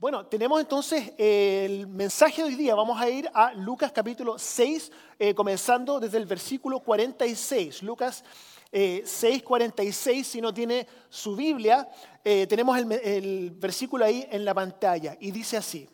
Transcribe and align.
Bueno, 0.00 0.24
tenemos 0.24 0.58
entonces 0.58 1.12
el 1.18 1.86
mensaje 1.86 2.40
de 2.40 2.48
hoy 2.48 2.54
día. 2.54 2.74
Vamos 2.74 2.98
a 2.98 3.10
ir 3.10 3.30
a 3.34 3.52
Lucas 3.52 3.92
capítulo 3.92 4.38
6, 4.38 4.90
eh, 5.18 5.34
comenzando 5.34 6.00
desde 6.00 6.16
el 6.16 6.24
versículo 6.24 6.80
46. 6.80 7.82
Lucas 7.82 8.24
eh, 8.72 9.02
6, 9.04 9.42
46, 9.42 10.26
si 10.26 10.40
no 10.40 10.54
tiene 10.54 10.86
su 11.10 11.36
Biblia, 11.36 11.86
eh, 12.24 12.46
tenemos 12.46 12.78
el, 12.78 12.90
el 12.92 13.50
versículo 13.50 14.06
ahí 14.06 14.26
en 14.30 14.42
la 14.42 14.54
pantalla. 14.54 15.18
Y 15.20 15.32
dice 15.32 15.58
así, 15.58 15.86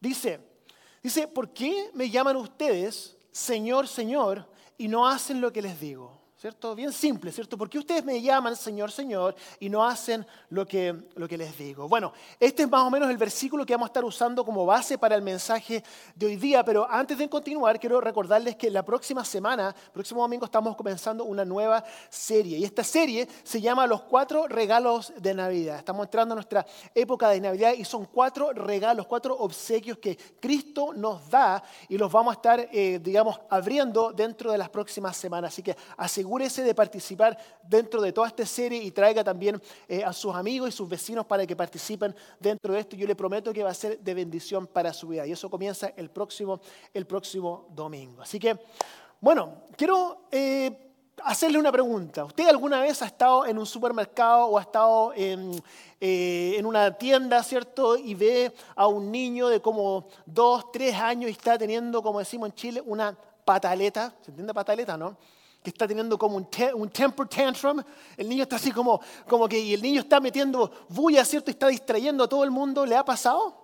dice, 0.00 0.40
dice, 1.02 1.28
¿por 1.28 1.52
qué 1.52 1.90
me 1.92 2.08
llaman 2.08 2.36
ustedes 2.36 3.18
Señor, 3.30 3.88
Señor 3.88 4.48
y 4.78 4.88
no 4.88 5.06
hacen 5.06 5.38
lo 5.38 5.52
que 5.52 5.60
les 5.60 5.78
digo? 5.78 6.19
¿Cierto? 6.40 6.74
Bien 6.74 6.90
simple, 6.90 7.30
¿cierto? 7.32 7.58
¿Por 7.58 7.68
qué 7.68 7.78
ustedes 7.78 8.02
me 8.02 8.18
llaman 8.22 8.56
Señor, 8.56 8.90
Señor 8.90 9.34
y 9.58 9.68
no 9.68 9.84
hacen 9.84 10.26
lo 10.48 10.66
que, 10.66 10.96
lo 11.16 11.28
que 11.28 11.36
les 11.36 11.58
digo? 11.58 11.86
Bueno, 11.86 12.14
este 12.38 12.62
es 12.62 12.70
más 12.70 12.80
o 12.80 12.90
menos 12.90 13.10
el 13.10 13.18
versículo 13.18 13.66
que 13.66 13.74
vamos 13.74 13.88
a 13.88 13.90
estar 13.90 14.06
usando 14.06 14.42
como 14.42 14.64
base 14.64 14.96
para 14.96 15.14
el 15.14 15.20
mensaje 15.20 15.84
de 16.14 16.24
hoy 16.24 16.36
día, 16.36 16.64
pero 16.64 16.90
antes 16.90 17.18
de 17.18 17.28
continuar 17.28 17.78
quiero 17.78 18.00
recordarles 18.00 18.56
que 18.56 18.70
la 18.70 18.82
próxima 18.82 19.22
semana, 19.22 19.76
próximo 19.92 20.22
domingo, 20.22 20.46
estamos 20.46 20.74
comenzando 20.76 21.24
una 21.24 21.44
nueva 21.44 21.84
serie 22.08 22.56
y 22.56 22.64
esta 22.64 22.84
serie 22.84 23.28
se 23.42 23.60
llama 23.60 23.86
Los 23.86 24.00
cuatro 24.04 24.48
regalos 24.48 25.12
de 25.18 25.34
Navidad. 25.34 25.76
Estamos 25.76 26.06
entrando 26.06 26.32
a 26.32 26.36
nuestra 26.36 26.64
época 26.94 27.28
de 27.28 27.40
Navidad 27.42 27.74
y 27.76 27.84
son 27.84 28.06
cuatro 28.06 28.54
regalos, 28.54 29.06
cuatro 29.06 29.36
obsequios 29.36 29.98
que 29.98 30.16
Cristo 30.40 30.94
nos 30.94 31.28
da 31.28 31.62
y 31.86 31.98
los 31.98 32.10
vamos 32.10 32.32
a 32.32 32.36
estar, 32.36 32.66
eh, 32.72 32.98
digamos, 32.98 33.38
abriendo 33.50 34.10
dentro 34.10 34.50
de 34.50 34.56
las 34.56 34.70
próximas 34.70 35.18
semanas. 35.18 35.52
Así 35.52 35.62
que 35.62 35.76
asegúrense 35.98 36.29
asegúrese 36.30 36.62
de 36.62 36.74
participar 36.76 37.36
dentro 37.60 38.00
de 38.00 38.12
toda 38.12 38.28
esta 38.28 38.46
serie 38.46 38.80
y 38.80 38.92
traiga 38.92 39.24
también 39.24 39.60
eh, 39.88 40.04
a 40.04 40.12
sus 40.12 40.32
amigos 40.32 40.68
y 40.68 40.72
sus 40.72 40.88
vecinos 40.88 41.26
para 41.26 41.44
que 41.44 41.56
participen 41.56 42.14
dentro 42.38 42.72
de 42.72 42.78
esto. 42.78 42.94
Yo 42.94 43.04
le 43.04 43.16
prometo 43.16 43.52
que 43.52 43.64
va 43.64 43.70
a 43.70 43.74
ser 43.74 43.98
de 43.98 44.14
bendición 44.14 44.68
para 44.68 44.92
su 44.92 45.08
vida. 45.08 45.26
Y 45.26 45.32
eso 45.32 45.50
comienza 45.50 45.92
el 45.96 46.08
próximo, 46.08 46.60
el 46.94 47.04
próximo 47.04 47.66
domingo. 47.74 48.22
Así 48.22 48.38
que, 48.38 48.56
bueno, 49.20 49.54
quiero 49.76 50.28
eh, 50.30 50.92
hacerle 51.24 51.58
una 51.58 51.72
pregunta. 51.72 52.24
¿Usted 52.24 52.46
alguna 52.46 52.80
vez 52.80 53.02
ha 53.02 53.06
estado 53.06 53.44
en 53.44 53.58
un 53.58 53.66
supermercado 53.66 54.46
o 54.46 54.56
ha 54.58 54.62
estado 54.62 55.12
en, 55.16 55.60
eh, 56.00 56.54
en 56.56 56.64
una 56.64 56.96
tienda, 56.96 57.42
¿cierto? 57.42 57.96
Y 57.96 58.14
ve 58.14 58.52
a 58.76 58.86
un 58.86 59.10
niño 59.10 59.48
de 59.48 59.60
como 59.60 60.06
dos, 60.24 60.70
tres 60.70 60.94
años 60.94 61.28
y 61.28 61.32
está 61.32 61.58
teniendo, 61.58 62.00
como 62.04 62.20
decimos 62.20 62.50
en 62.50 62.54
Chile, 62.54 62.82
una 62.86 63.18
pataleta. 63.44 64.14
¿Se 64.22 64.30
entiende 64.30 64.54
pataleta, 64.54 64.96
no? 64.96 65.16
Que 65.62 65.70
está 65.70 65.86
teniendo 65.86 66.18
como 66.18 66.36
un, 66.36 66.48
un, 66.74 66.88
temper 66.88 67.28
tantrum. 67.28 67.82
El 68.16 68.28
niño 68.28 68.44
está 68.44 68.56
así 68.56 68.72
como, 68.72 69.00
como 69.28 69.48
que, 69.48 69.58
y 69.58 69.74
el 69.74 69.82
niño 69.82 70.00
está 70.00 70.20
metiendo 70.20 70.70
bulla, 70.88 71.24
¿cierto? 71.24 71.50
Y 71.50 71.52
está 71.52 71.68
distrayendo 71.68 72.24
a 72.24 72.28
todo 72.28 72.44
el 72.44 72.50
mundo. 72.50 72.86
¿Le 72.86 72.96
ha 72.96 73.04
pasado? 73.04 73.60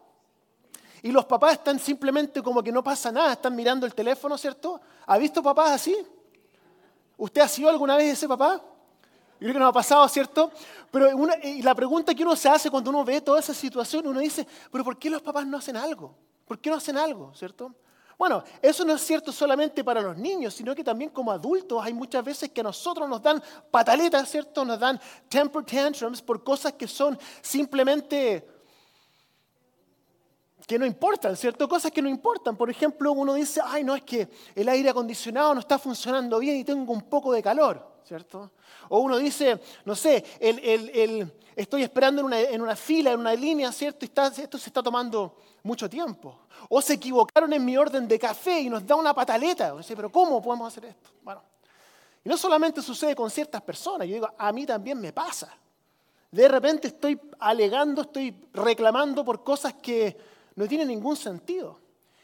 Y 1.03 1.13
los 1.13 1.25
papás 1.25 1.55
están 1.55 1.79
simplemente 1.79 2.43
como 2.43 2.63
que 2.63 2.73
no 2.73 2.83
pasa 2.83 3.13
nada, 3.13 3.33
están 3.33 3.55
mirando 3.55 3.87
el 3.87 3.95
teléfono, 3.95 4.37
¿cierto? 4.37 4.81
¿Ha 5.07 5.17
visto 5.19 5.43
papás 5.43 5.71
así? 5.71 5.97
¿Usted 7.17 7.41
ha 7.41 7.49
sido 7.49 7.71
alguna 7.71 7.97
vez 7.97 8.15
ese 8.15 8.29
papá? 8.29 8.61
Yo 9.39 9.45
creo 9.45 9.53
que 9.53 9.59
nos 9.59 9.69
ha 9.69 9.73
pasado, 9.73 10.09
¿cierto? 10.09 10.51
Pero 10.91 11.11
y 11.43 11.63
la 11.63 11.75
pregunta 11.75 12.15
que 12.15 12.23
uno 12.23 12.35
se 12.37 12.49
hace 12.49 12.71
cuando 12.71 12.91
uno 12.91 13.05
ve 13.05 13.21
toda 13.21 13.39
esa 13.41 13.55
situación, 13.55 14.07
uno 14.07 14.21
dice, 14.21 14.47
pero 14.73 14.83
¿por 14.83 14.99
qué 14.99 15.09
los 15.09 15.23
papás 15.23 15.47
no 15.47 15.59
hacen 15.59 15.77
algo? 15.77 16.15
¿Por 16.47 16.59
qué 16.59 16.71
no 16.71 16.77
hacen 16.77 16.97
algo, 16.97 17.33
¿cierto? 17.35 17.75
Bueno, 18.19 18.43
eso 18.63 18.85
no 18.85 18.95
es 18.95 19.03
cierto 19.03 19.31
solamente 19.31 19.85
para 19.85 20.01
los 20.01 20.17
niños, 20.17 20.55
sino 20.55 20.75
que 20.75 20.83
también 20.83 21.11
como 21.11 21.31
adultos 21.31 21.85
hay 21.85 21.93
muchas 21.93 22.25
veces 22.25 22.51
que 22.51 22.61
a 22.61 22.65
nosotros 22.65 23.07
nos 23.09 23.23
dan 23.23 23.43
pataletas, 23.71 24.31
¿cierto? 24.31 24.65
Nos 24.65 24.79
dan 24.79 24.99
temper 25.29 25.65
tantrums 25.65 26.23
por 26.23 26.43
cosas 26.43 26.73
que 26.73 26.89
son 26.89 27.19
simplemente 27.43 28.49
que 30.67 30.79
no 30.79 30.87
importan, 30.87 31.37
¿cierto? 31.37 31.69
Cosas 31.69 31.93
que 31.93 32.03
no 32.03 32.09
importan. 32.09 32.57
Por 32.57 32.71
ejemplo, 32.71 33.13
uno 33.13 33.35
dice, 33.35 33.61
ay, 33.65 33.85
no, 33.85 33.95
es 33.95 34.03
que 34.03 34.29
el 34.55 34.69
aire 34.69 34.89
acondicionado 34.89 35.55
no 35.55 35.61
está 35.61 35.79
funcionando 35.79 36.39
bien 36.39 36.57
y 36.57 36.65
tengo 36.65 36.93
un 36.93 37.03
poco 37.03 37.33
de 37.33 37.43
calor, 37.43 37.96
¿cierto? 38.07 38.53
O 38.89 39.01
uno 39.01 39.19
dice, 39.19 39.61
no 39.85 39.97
sé, 39.97 40.25
estoy 41.57 41.83
esperando 41.83 42.21
en 42.21 42.27
una, 42.27 42.41
en 42.41 42.63
una, 42.63 42.77
fila, 42.77 43.13
en 43.13 43.21
una 43.21 43.35
línea, 43.35 43.73
¿cierto? 43.73 44.07
Y 44.07 44.09
esto 44.41 44.59
se 44.59 44.71
está 44.71 44.81
tomando 44.81 45.37
mucho 45.65 45.91
tiempo. 45.91 46.43
O 46.69 46.81
se 46.81 46.95
equivocaron 46.95 47.53
en 47.53 47.65
mi 47.65 47.77
orden 47.77 48.07
de 48.07 48.17
café 48.19 48.61
y 48.61 48.71
nos 48.71 48.87
da 48.87 48.95
una 48.95 49.13
pataleta. 49.13 49.75
O 49.75 49.81
pero 49.97 50.11
¿cómo 50.11 50.41
podemos 50.41 50.69
hacer 50.69 50.85
esto? 50.85 51.11
Bueno, 51.23 51.43
y 52.25 52.29
no 52.29 52.37
solamente 52.37 52.81
sucede 52.81 53.17
con 53.17 53.29
ciertas 53.29 53.61
personas, 53.63 54.07
yo 54.07 54.15
digo, 54.15 54.33
a 54.39 54.53
mí 54.53 54.65
también 54.65 55.01
me 55.01 55.13
pasa. 55.13 55.53
De 56.31 56.47
repente 56.47 56.89
estoy 56.89 57.21
alegando, 57.41 58.03
estoy 58.03 58.37
reclamando 58.53 59.25
por 59.25 59.43
cosas 59.43 59.75
que 59.75 60.17
no 60.55 60.69
tienen 60.69 60.89
ningún 60.89 61.17
sentido. 61.17 61.81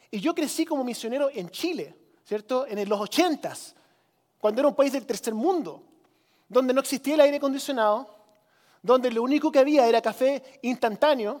Y 0.09 0.21
yo 0.21 0.33
crecí 0.33 0.65
como 0.65 0.83
misionero 0.85 1.29
en 1.33 1.49
Chile, 1.49 1.93
¿cierto? 2.23 2.65
En 2.67 2.87
los 2.87 3.01
ochentas, 3.01 3.75
cuando 4.43 4.59
era 4.59 4.67
un 4.67 4.75
país 4.75 4.91
del 4.91 5.05
tercer 5.05 5.33
mundo, 5.33 5.81
donde 6.49 6.73
no 6.73 6.81
existía 6.81 7.13
el 7.13 7.21
aire 7.21 7.37
acondicionado, 7.37 8.09
donde 8.81 9.09
lo 9.09 9.23
único 9.23 9.49
que 9.49 9.59
había 9.59 9.87
era 9.87 10.01
café 10.01 10.59
instantáneo, 10.63 11.39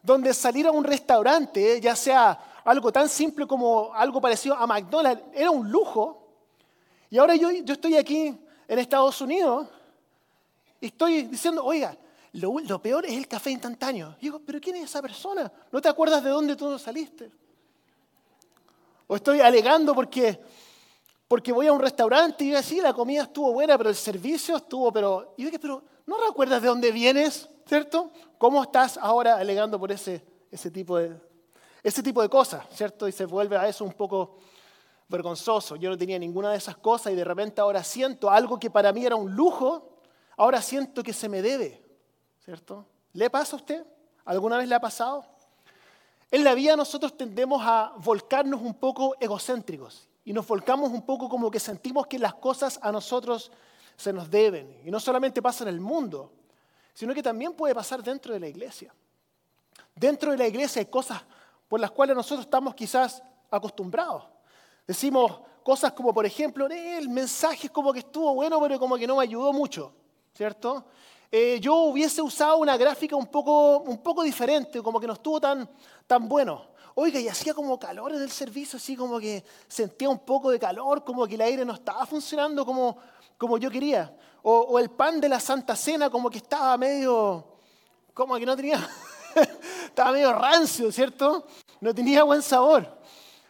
donde 0.00 0.32
salir 0.32 0.64
a 0.68 0.70
un 0.70 0.84
restaurante, 0.84 1.80
ya 1.80 1.96
sea 1.96 2.62
algo 2.64 2.92
tan 2.92 3.08
simple 3.08 3.44
como 3.48 3.92
algo 3.92 4.20
parecido 4.20 4.54
a 4.54 4.68
McDonald's, 4.68 5.24
era 5.34 5.50
un 5.50 5.68
lujo. 5.68 6.28
Y 7.10 7.18
ahora 7.18 7.34
yo, 7.34 7.50
yo 7.50 7.74
estoy 7.74 7.96
aquí 7.96 8.38
en 8.68 8.78
Estados 8.78 9.20
Unidos 9.20 9.66
y 10.80 10.86
estoy 10.86 11.22
diciendo, 11.22 11.64
oiga, 11.64 11.98
lo, 12.34 12.80
peor 12.80 13.04
es 13.04 13.14
el 13.14 13.26
café 13.26 13.50
instantáneo. 13.50 14.14
Digo, 14.20 14.40
pero 14.46 14.60
¿quién 14.60 14.76
es 14.76 14.84
esa 14.84 15.02
persona? 15.02 15.50
¿No 15.72 15.82
te 15.82 15.88
acuerdas 15.88 16.22
de 16.22 16.30
dónde 16.30 16.54
tú 16.54 16.78
saliste? 16.78 17.32
O 19.08 19.16
estoy 19.16 19.40
alegando 19.40 19.92
porque, 19.92 20.40
porque 21.34 21.50
voy 21.50 21.66
a 21.66 21.72
un 21.72 21.80
restaurante 21.80 22.44
y 22.44 22.50
digo, 22.50 22.62
sí, 22.62 22.80
la 22.80 22.94
comida 22.94 23.24
estuvo 23.24 23.52
buena, 23.52 23.76
pero 23.76 23.90
el 23.90 23.96
servicio 23.96 24.56
estuvo, 24.56 24.92
pero... 24.92 25.34
Pero 25.60 25.82
¿no 26.06 26.16
recuerdas 26.16 26.62
de 26.62 26.68
dónde 26.68 26.92
vienes? 26.92 27.48
¿cierto? 27.66 28.12
¿Cómo 28.38 28.62
estás 28.62 28.96
ahora 28.98 29.34
alegando 29.34 29.76
por 29.76 29.90
ese, 29.90 30.24
ese, 30.48 30.70
tipo 30.70 30.96
de, 30.96 31.20
ese 31.82 32.04
tipo 32.04 32.22
de 32.22 32.28
cosas, 32.28 32.64
¿cierto? 32.70 33.08
Y 33.08 33.10
se 33.10 33.24
vuelve 33.24 33.56
a 33.56 33.66
eso 33.66 33.84
un 33.84 33.94
poco 33.94 34.36
vergonzoso. 35.08 35.74
Yo 35.74 35.90
no 35.90 35.98
tenía 35.98 36.20
ninguna 36.20 36.52
de 36.52 36.58
esas 36.58 36.76
cosas 36.76 37.12
y 37.12 37.16
de 37.16 37.24
repente 37.24 37.60
ahora 37.60 37.82
siento 37.82 38.30
algo 38.30 38.56
que 38.56 38.70
para 38.70 38.92
mí 38.92 39.04
era 39.04 39.16
un 39.16 39.34
lujo, 39.34 39.98
ahora 40.36 40.62
siento 40.62 41.02
que 41.02 41.12
se 41.12 41.28
me 41.28 41.42
debe, 41.42 41.84
¿cierto? 42.44 42.86
¿Le 43.12 43.28
pasa 43.28 43.56
a 43.56 43.58
usted? 43.58 43.84
¿Alguna 44.24 44.56
vez 44.56 44.68
le 44.68 44.76
ha 44.76 44.80
pasado? 44.80 45.24
En 46.30 46.44
la 46.44 46.54
vida 46.54 46.76
nosotros 46.76 47.16
tendemos 47.16 47.60
a 47.64 47.92
volcarnos 47.96 48.62
un 48.62 48.74
poco 48.74 49.16
egocéntricos 49.18 50.08
y 50.24 50.32
nos 50.32 50.46
volcamos 50.46 50.90
un 50.90 51.02
poco 51.02 51.28
como 51.28 51.50
que 51.50 51.60
sentimos 51.60 52.06
que 52.06 52.18
las 52.18 52.34
cosas 52.34 52.78
a 52.82 52.90
nosotros 52.90 53.50
se 53.96 54.12
nos 54.12 54.30
deben. 54.30 54.80
Y 54.84 54.90
no 54.90 54.98
solamente 54.98 55.42
pasa 55.42 55.64
en 55.64 55.68
el 55.68 55.80
mundo, 55.80 56.32
sino 56.94 57.12
que 57.12 57.22
también 57.22 57.52
puede 57.52 57.74
pasar 57.74 58.02
dentro 58.02 58.32
de 58.32 58.40
la 58.40 58.48
iglesia. 58.48 58.94
Dentro 59.94 60.32
de 60.32 60.38
la 60.38 60.46
iglesia 60.46 60.80
hay 60.80 60.86
cosas 60.86 61.22
por 61.68 61.78
las 61.78 61.90
cuales 61.90 62.16
nosotros 62.16 62.46
estamos 62.46 62.74
quizás 62.74 63.22
acostumbrados. 63.50 64.24
Decimos 64.86 65.40
cosas 65.62 65.92
como, 65.92 66.12
por 66.12 66.26
ejemplo, 66.26 66.68
eh, 66.70 66.98
el 66.98 67.08
mensaje 67.08 67.66
es 67.66 67.70
como 67.70 67.92
que 67.92 68.00
estuvo 68.00 68.34
bueno, 68.34 68.60
pero 68.60 68.78
como 68.78 68.96
que 68.96 69.06
no 69.06 69.16
me 69.16 69.22
ayudó 69.22 69.52
mucho, 69.52 69.92
¿cierto? 70.34 70.84
Eh, 71.30 71.58
yo 71.60 71.74
hubiese 71.76 72.22
usado 72.22 72.58
una 72.58 72.76
gráfica 72.76 73.16
un 73.16 73.26
poco, 73.26 73.78
un 73.78 73.98
poco 73.98 74.22
diferente, 74.22 74.82
como 74.82 75.00
que 75.00 75.06
no 75.06 75.14
estuvo 75.14 75.40
tan, 75.40 75.68
tan 76.06 76.28
bueno. 76.28 76.73
Oiga, 76.96 77.18
y 77.18 77.26
hacía 77.26 77.54
como 77.54 77.76
calor 77.76 78.12
en 78.12 78.22
el 78.22 78.30
servicio, 78.30 78.76
así 78.76 78.94
como 78.94 79.18
que 79.18 79.44
sentía 79.66 80.08
un 80.08 80.20
poco 80.20 80.50
de 80.50 80.60
calor, 80.60 81.02
como 81.02 81.26
que 81.26 81.34
el 81.34 81.40
aire 81.40 81.64
no 81.64 81.74
estaba 81.74 82.06
funcionando 82.06 82.64
como, 82.64 82.96
como 83.36 83.58
yo 83.58 83.68
quería. 83.68 84.14
O, 84.42 84.78
el 84.78 84.90
pan 84.90 85.20
de 85.20 85.28
la 85.28 85.40
Santa 85.40 85.74
Cena 85.74 86.08
como 86.08 86.30
que 86.30 86.38
estaba 86.38 86.76
medio, 86.76 87.44
como 88.12 88.36
que 88.36 88.46
no 88.46 88.54
tenía, 88.54 88.88
estaba 89.86 90.12
medio 90.12 90.32
rancio, 90.34 90.92
¿cierto? 90.92 91.46
No 91.80 91.92
tenía 91.92 92.22
buen 92.22 92.42
sabor. 92.42 92.86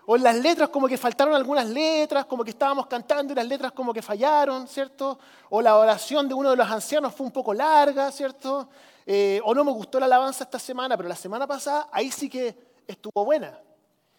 O 0.07 0.17
las 0.17 0.37
letras 0.37 0.71
como 0.71 0.89
que 0.89 0.97
faltaron 0.97 1.35
algunas 1.35 1.69
letras, 1.69 2.25
como 2.25 2.45
que 2.45 2.51
estábamos 2.51 2.87
cantando 2.87 3.33
y 3.35 3.37
las 3.37 3.47
letras 3.47 3.73
como 3.73 3.93
que 3.93 4.01
fallaron, 4.01 4.67
¿cierto? 4.69 5.19
O 5.51 5.61
la 5.61 5.77
oración 5.77 6.29
de 6.29 6.35
uno 6.35 6.51
de 6.51 6.57
los 6.57 6.71
ancianos 6.71 7.15
fue 7.15 7.27
un 7.27 7.33
poco 7.33 7.53
larga, 7.53 8.11
¿cierto? 8.11 8.69
Eh, 9.05 9.39
o 9.45 9.55
no 9.55 9.65
me 9.65 9.73
gustó 9.73 10.01
la 10.01 10.07
alabanza 10.07 10.45
esta 10.45 10.59
semana, 10.59 10.97
pero 10.97 11.11
la 11.11 11.17
semana 11.17 11.47
pasada 11.47 11.89
ahí 11.93 12.11
sí 12.11 12.31
que 12.31 12.74
estuvo 12.87 13.25
buena. 13.25 13.59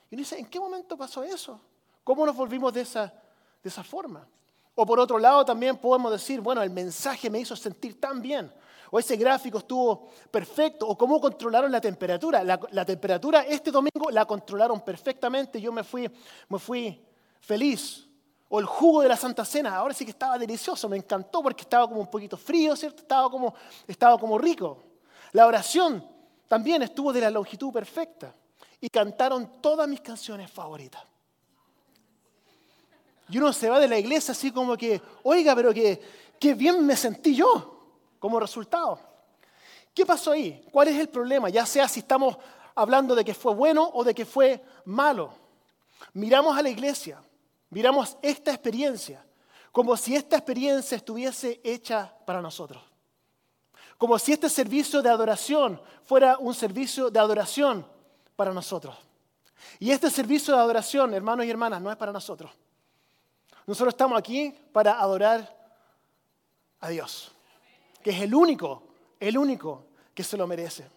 Y 0.10 0.16
uno 0.16 0.22
dice, 0.22 0.38
¿en 0.38 0.46
qué 0.46 0.60
momento 0.60 0.98
pasó 0.98 1.24
eso? 1.24 1.60
¿Cómo 2.04 2.26
nos 2.26 2.36
volvimos 2.36 2.72
de 2.74 2.82
esa, 2.82 3.06
de 3.62 3.70
esa 3.70 3.84
forma? 3.84 4.28
O 4.76 4.86
por 4.86 5.00
otro 5.00 5.18
lado 5.18 5.46
también 5.46 5.78
podemos 5.78 6.12
decir, 6.12 6.42
bueno, 6.42 6.62
el 6.62 6.70
mensaje 6.70 7.30
me 7.30 7.40
hizo 7.40 7.56
sentir 7.56 8.00
tan 8.00 8.22
bien. 8.22 8.52
O 8.92 9.00
ese 9.00 9.16
gráfico 9.16 9.60
estuvo 9.60 10.10
perfecto. 10.30 10.88
O 10.88 10.98
cómo 10.98 11.20
controlaron 11.20 11.72
la 11.72 11.82
temperatura. 11.82 12.44
La, 12.44 12.86
temperatura 12.86 13.42
este 13.42 13.72
domingo 13.72 14.12
la 14.12 14.26
controlaron 14.26 14.82
perfectamente. 14.82 15.60
Yo 15.60 15.72
me 15.72 15.84
fui, 15.84 16.12
me 16.50 16.60
fui 16.60 17.04
feliz. 17.40 18.08
O 18.50 18.60
el 18.60 18.66
jugo 18.66 19.02
de 19.02 19.08
la 19.08 19.18
Santa 19.18 19.46
Cena. 19.46 19.76
Ahora 19.76 19.94
sí 19.94 20.06
que 20.06 20.12
estaba 20.12 20.38
delicioso. 20.38 20.88
Me 20.90 20.98
encantó 20.98 21.42
porque 21.42 21.62
estaba 21.62 21.88
como 21.88 22.02
un 22.02 22.10
poquito 22.10 22.38
frío, 22.38 22.76
¿cierto? 22.76 23.02
Estaba 23.02 23.30
como, 23.30 23.56
estaba 23.88 24.18
como 24.20 24.38
rico. 24.38 24.84
La 25.32 25.48
oración 25.48 26.06
también 26.48 26.84
estuvo 26.84 27.12
de 27.12 27.22
la 27.22 27.32
longitud 27.32 27.72
perfecta 27.72 28.36
y 28.86 28.90
cantaron 28.90 29.64
todas 29.64 29.88
mis 29.90 30.00
canciones 30.00 30.52
favoritas. 30.52 31.02
Y 33.30 33.40
uno 33.40 33.52
se 33.52 33.68
va 33.68 33.80
de 33.80 33.88
la 33.88 33.98
iglesia 33.98 34.32
así 34.32 34.52
como 34.52 34.78
que, 34.78 35.02
oiga, 35.24 35.56
pero 35.56 35.74
que, 35.74 36.00
qué 36.40 36.54
bien 36.54 36.86
me 36.86 36.96
sentí 36.96 37.34
yo 37.34 37.80
como 38.20 38.40
resultado. 38.40 39.00
¿Qué 39.92 40.06
pasó 40.06 40.34
ahí? 40.34 40.64
¿Cuál 40.72 40.90
es 40.90 41.00
el 41.00 41.10
problema? 41.10 41.50
Ya 41.50 41.66
sea 41.66 41.88
si 41.88 42.02
estamos 42.02 42.38
hablando 42.76 43.16
de 43.16 43.26
que 43.26 43.34
fue 43.34 43.56
bueno 43.56 43.90
o 43.92 44.04
de 44.04 44.14
que 44.14 44.24
fue 44.24 44.64
malo. 44.86 45.34
Miramos 46.14 46.56
a 46.56 46.62
la 46.62 46.70
iglesia, 46.70 47.20
miramos 47.72 48.16
esta 48.22 48.52
experiencia 48.52 49.26
como 49.72 49.98
si 49.98 50.16
esta 50.16 50.36
experiencia 50.36 50.96
estuviese 50.96 51.60
hecha 51.64 52.16
para 52.24 52.40
nosotros. 52.40 52.84
Como 53.98 54.20
si 54.20 54.34
este 54.34 54.48
servicio 54.48 55.02
de 55.02 55.10
adoración 55.10 55.82
fuera 56.04 56.38
un 56.38 56.54
servicio 56.54 57.10
de 57.10 57.18
adoración 57.20 57.95
para 58.36 58.54
nosotros. 58.54 58.96
Y 59.80 59.92
este 59.92 60.10
servicio 60.10 60.54
de 60.54 60.60
adoración, 60.60 61.14
hermanos 61.14 61.46
y 61.46 61.50
hermanas, 61.50 61.82
no 61.82 61.92
es 61.92 61.98
para 61.98 62.12
nosotros. 62.12 62.52
Nosotros 63.66 63.94
estamos 63.94 64.18
aquí 64.18 64.54
para 64.72 65.00
adorar 65.00 65.56
a 66.80 66.90
Dios, 66.90 67.32
que 68.04 68.12
es 68.12 68.22
el 68.22 68.36
único, 68.36 68.84
el 69.20 69.38
único 69.38 69.86
que 70.14 70.24
se 70.24 70.38
lo 70.38 70.46
merece. 70.46 70.88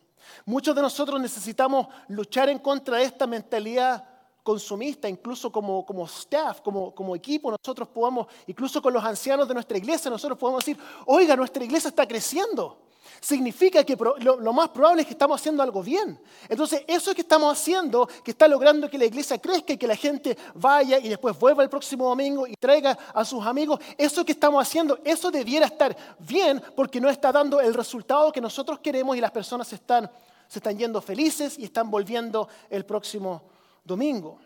Muchos 0.45 0.75
de 0.75 0.83
nosotros 0.83 1.21
necesitamos 1.21 1.87
luchar 2.09 2.51
en 2.51 2.59
contra 2.59 2.99
de 2.99 3.05
esta 3.05 3.27
mentalidad 3.27 4.05
consumista, 4.43 5.09
incluso 5.09 5.51
como, 5.51 5.85
como 5.85 6.07
staff, 6.07 6.61
como, 6.61 6.95
como 6.95 7.15
equipo, 7.15 7.51
nosotros 7.51 7.89
podemos, 7.89 8.27
incluso 8.47 8.81
con 8.81 8.93
los 8.93 9.05
ancianos 9.05 9.47
de 9.47 9.55
nuestra 9.55 9.77
iglesia, 9.77 10.11
nosotros 10.11 10.39
podemos 10.39 10.65
decir, 10.65 10.83
oiga, 11.07 11.37
nuestra 11.37 11.65
iglesia 11.65 11.89
está 11.89 12.07
creciendo 12.07 12.88
significa 13.21 13.85
que 13.85 13.97
lo, 14.21 14.53
más 14.53 14.69
probable 14.71 15.03
es 15.03 15.07
que 15.09 15.15
estamos 15.15 15.41
haciendo 15.41 15.63
algo 15.63 15.83
bien. 15.83 16.19
Entonces, 16.49 16.83
eso 16.87 17.15
que 17.15 17.23
estamos 17.23 17.53
haciendo, 17.53 18.07
que 18.25 18.31
está 18.31 18.49
logrando 18.49 18.89
que 18.89 18.99
la 18.99 19.05
iglesia 19.05 19.39
crezca 19.39 19.73
y 19.73 19.79
que 19.79 19.87
la 19.87 19.97
gente 19.97 20.37
vaya 20.55 20.99
y 20.99 21.09
después 21.09 21.39
vuelva 21.39 21.63
el 21.63 21.69
próximo 21.69 22.09
domingo 22.09 22.47
y 22.47 22.55
traiga 22.55 22.97
a 23.15 23.25
sus 23.25 23.45
amigos, 23.45 23.81
eso 23.97 24.25
que 24.25 24.33
estamos 24.33 24.63
haciendo, 24.63 24.99
eso 25.05 25.31
debiera 25.31 25.67
estar 25.67 25.97
bien 26.19 26.63
porque 26.77 27.01
no 27.01 27.09
está 27.09 27.33
dando 27.33 27.61
el 27.61 27.75
resultado 27.75 28.33
que 28.33 28.41
nosotros 28.41 28.79
queremos 28.81 29.17
y 29.17 29.21
las 29.21 29.31
personas 29.31 29.73
están, 29.73 30.11
se 30.47 30.59
están 30.59 30.79
yendo 30.79 31.01
felices 31.01 31.59
y 31.59 31.65
están 31.65 31.91
volviendo 31.91 32.49
el 32.71 32.85
próximo 32.85 33.43
domingo. 33.85 34.39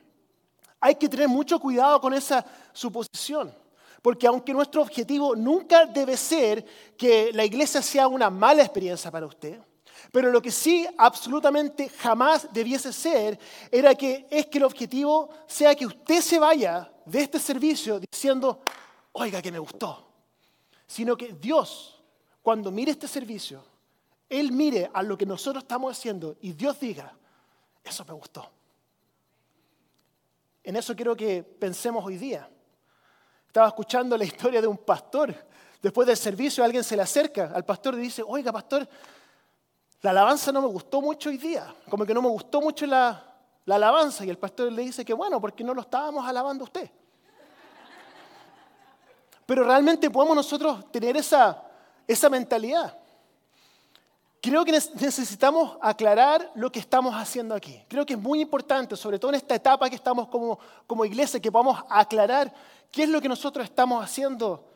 Hay 0.80 0.96
que 0.96 1.08
tener 1.08 1.28
mucho 1.28 1.60
cuidado 1.60 2.00
con 2.00 2.12
esa 2.12 2.44
suposición. 2.72 3.61
Porque 4.02 4.26
aunque 4.26 4.52
nuestro 4.52 4.82
objetivo 4.82 5.36
nunca 5.36 5.86
debe 5.86 6.16
ser 6.16 6.64
que 6.96 7.32
la 7.32 7.44
iglesia 7.44 7.80
sea 7.80 8.08
una 8.08 8.28
mala 8.28 8.62
experiencia 8.62 9.10
para 9.10 9.26
usted, 9.26 9.60
pero 10.10 10.30
lo 10.30 10.42
que 10.42 10.50
sí 10.50 10.86
absolutamente 10.98 11.88
jamás 11.88 12.48
debiese 12.52 12.92
ser 12.92 13.38
era 13.70 13.94
que 13.94 14.26
es 14.28 14.46
que 14.46 14.58
el 14.58 14.64
objetivo 14.64 15.30
sea 15.46 15.74
que 15.74 15.86
usted 15.86 16.20
se 16.20 16.38
vaya 16.38 16.92
de 17.06 17.22
este 17.22 17.38
servicio 17.38 17.98
diciendo, 17.98 18.60
oiga 19.12 19.40
que 19.40 19.52
me 19.52 19.58
gustó, 19.58 20.06
sino 20.86 21.16
que 21.16 21.32
Dios, 21.32 22.02
cuando 22.42 22.70
mire 22.70 22.90
este 22.90 23.08
servicio, 23.08 23.64
Él 24.28 24.52
mire 24.52 24.90
a 24.92 25.02
lo 25.02 25.16
que 25.16 25.24
nosotros 25.24 25.62
estamos 25.62 25.96
haciendo 25.96 26.36
y 26.42 26.52
Dios 26.52 26.78
diga, 26.78 27.16
eso 27.82 28.04
me 28.04 28.12
gustó. 28.12 28.50
En 30.64 30.76
eso 30.76 30.94
quiero 30.94 31.16
que 31.16 31.42
pensemos 31.42 32.04
hoy 32.04 32.16
día. 32.18 32.48
Estaba 33.52 33.68
escuchando 33.68 34.16
la 34.16 34.24
historia 34.24 34.62
de 34.62 34.66
un 34.66 34.78
pastor. 34.78 35.34
Después 35.82 36.08
del 36.08 36.16
servicio 36.16 36.64
alguien 36.64 36.82
se 36.82 36.96
le 36.96 37.02
acerca 37.02 37.52
al 37.54 37.66
pastor 37.66 37.96
y 37.96 37.98
dice, 37.98 38.22
oiga 38.26 38.50
pastor, 38.50 38.88
la 40.00 40.08
alabanza 40.08 40.50
no 40.52 40.62
me 40.62 40.68
gustó 40.68 41.02
mucho 41.02 41.28
hoy 41.28 41.36
día. 41.36 41.66
Como 41.90 42.06
que 42.06 42.14
no 42.14 42.22
me 42.22 42.30
gustó 42.30 42.62
mucho 42.62 42.86
la, 42.86 43.22
alabanza. 43.66 44.24
Y 44.24 44.30
el 44.30 44.38
pastor 44.38 44.72
le 44.72 44.80
dice 44.80 45.04
que 45.04 45.12
bueno, 45.12 45.38
porque 45.38 45.62
no 45.62 45.74
lo 45.74 45.82
estábamos 45.82 46.26
alabando 46.26 46.64
a 46.64 46.68
usted. 46.68 46.90
Pero 49.44 49.64
realmente 49.64 50.08
podemos 50.08 50.34
nosotros 50.34 50.90
tener 50.90 51.14
esa, 51.18 51.62
esa 52.08 52.30
mentalidad. 52.30 53.01
Creo 54.42 54.64
que 54.64 54.72
necesitamos 54.72 55.78
aclarar 55.80 56.50
lo 56.54 56.70
que 56.70 56.80
estamos 56.80 57.14
haciendo 57.14 57.54
aquí. 57.54 57.80
Creo 57.88 58.04
que 58.04 58.12
es 58.12 58.18
muy 58.18 58.42
importante, 58.42 58.96
sobre 58.96 59.18
todo 59.18 59.30
en 59.30 59.36
esta 59.36 59.54
etapa 59.54 59.88
que 59.88 59.96
estamos 59.96 60.28
como, 60.28 60.58
como 60.86 61.06
iglesia, 61.06 61.40
que 61.40 61.50
podamos 61.50 61.82
aclarar 61.88 62.52
¿Qué 62.92 63.04
es 63.04 63.08
lo 63.08 63.22
que 63.22 63.28
nosotros 63.28 63.64
estamos 63.64 64.04
haciendo 64.04 64.68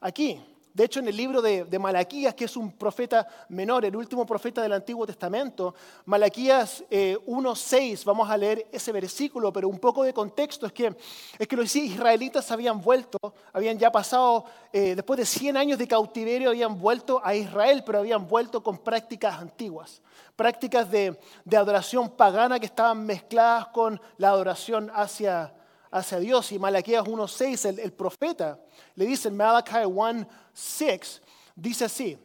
aquí? 0.00 0.40
De 0.72 0.84
hecho, 0.84 1.00
en 1.00 1.08
el 1.08 1.16
libro 1.16 1.42
de, 1.42 1.78
Malaquías, 1.78 2.34
que 2.34 2.44
es 2.44 2.56
un 2.56 2.70
profeta 2.72 3.26
menor, 3.48 3.84
el 3.84 3.96
último 3.96 4.24
profeta 4.24 4.62
del 4.62 4.72
Antiguo 4.72 5.04
Testamento, 5.04 5.74
Malaquías 6.04 6.84
1.6, 6.90 7.92
eh, 7.92 8.02
vamos 8.04 8.30
a 8.30 8.36
leer 8.36 8.68
ese 8.70 8.92
versículo, 8.92 9.52
pero 9.52 9.68
un 9.68 9.80
poco 9.80 10.04
de 10.04 10.14
contexto 10.14 10.66
es 10.66 10.72
que, 10.72 10.94
es 11.38 11.48
que 11.48 11.56
los 11.56 11.74
israelitas 11.74 12.52
habían 12.52 12.80
vuelto, 12.80 13.18
habían 13.52 13.78
ya 13.78 13.90
pasado, 13.90 14.44
eh, 14.72 14.94
después 14.94 15.18
de 15.18 15.26
100 15.26 15.56
años 15.56 15.78
de 15.78 15.88
cautiverio, 15.88 16.50
habían 16.50 16.78
vuelto 16.78 17.20
a 17.24 17.34
Israel, 17.34 17.82
pero 17.84 17.98
habían 17.98 18.28
vuelto 18.28 18.62
con 18.62 18.78
prácticas 18.78 19.40
antiguas, 19.40 20.00
prácticas 20.36 20.88
de, 20.88 21.18
de 21.44 21.56
adoración 21.56 22.10
pagana 22.10 22.60
que 22.60 22.66
estaban 22.66 23.04
mezcladas 23.04 23.66
con 23.68 24.00
la 24.18 24.28
adoración 24.28 24.88
hacia 24.94 25.52
hacia 25.90 26.18
Dios. 26.18 26.52
Y 26.52 26.58
Malaquías 26.58 27.04
1.6, 27.04 27.68
el, 27.68 27.78
el 27.80 27.92
profeta, 27.92 28.58
le 28.94 29.06
dice 29.06 29.28
en 29.28 29.36
Malachi 29.36 29.74
1.6, 29.74 31.20
dice 31.54 31.84
así, 31.84 32.18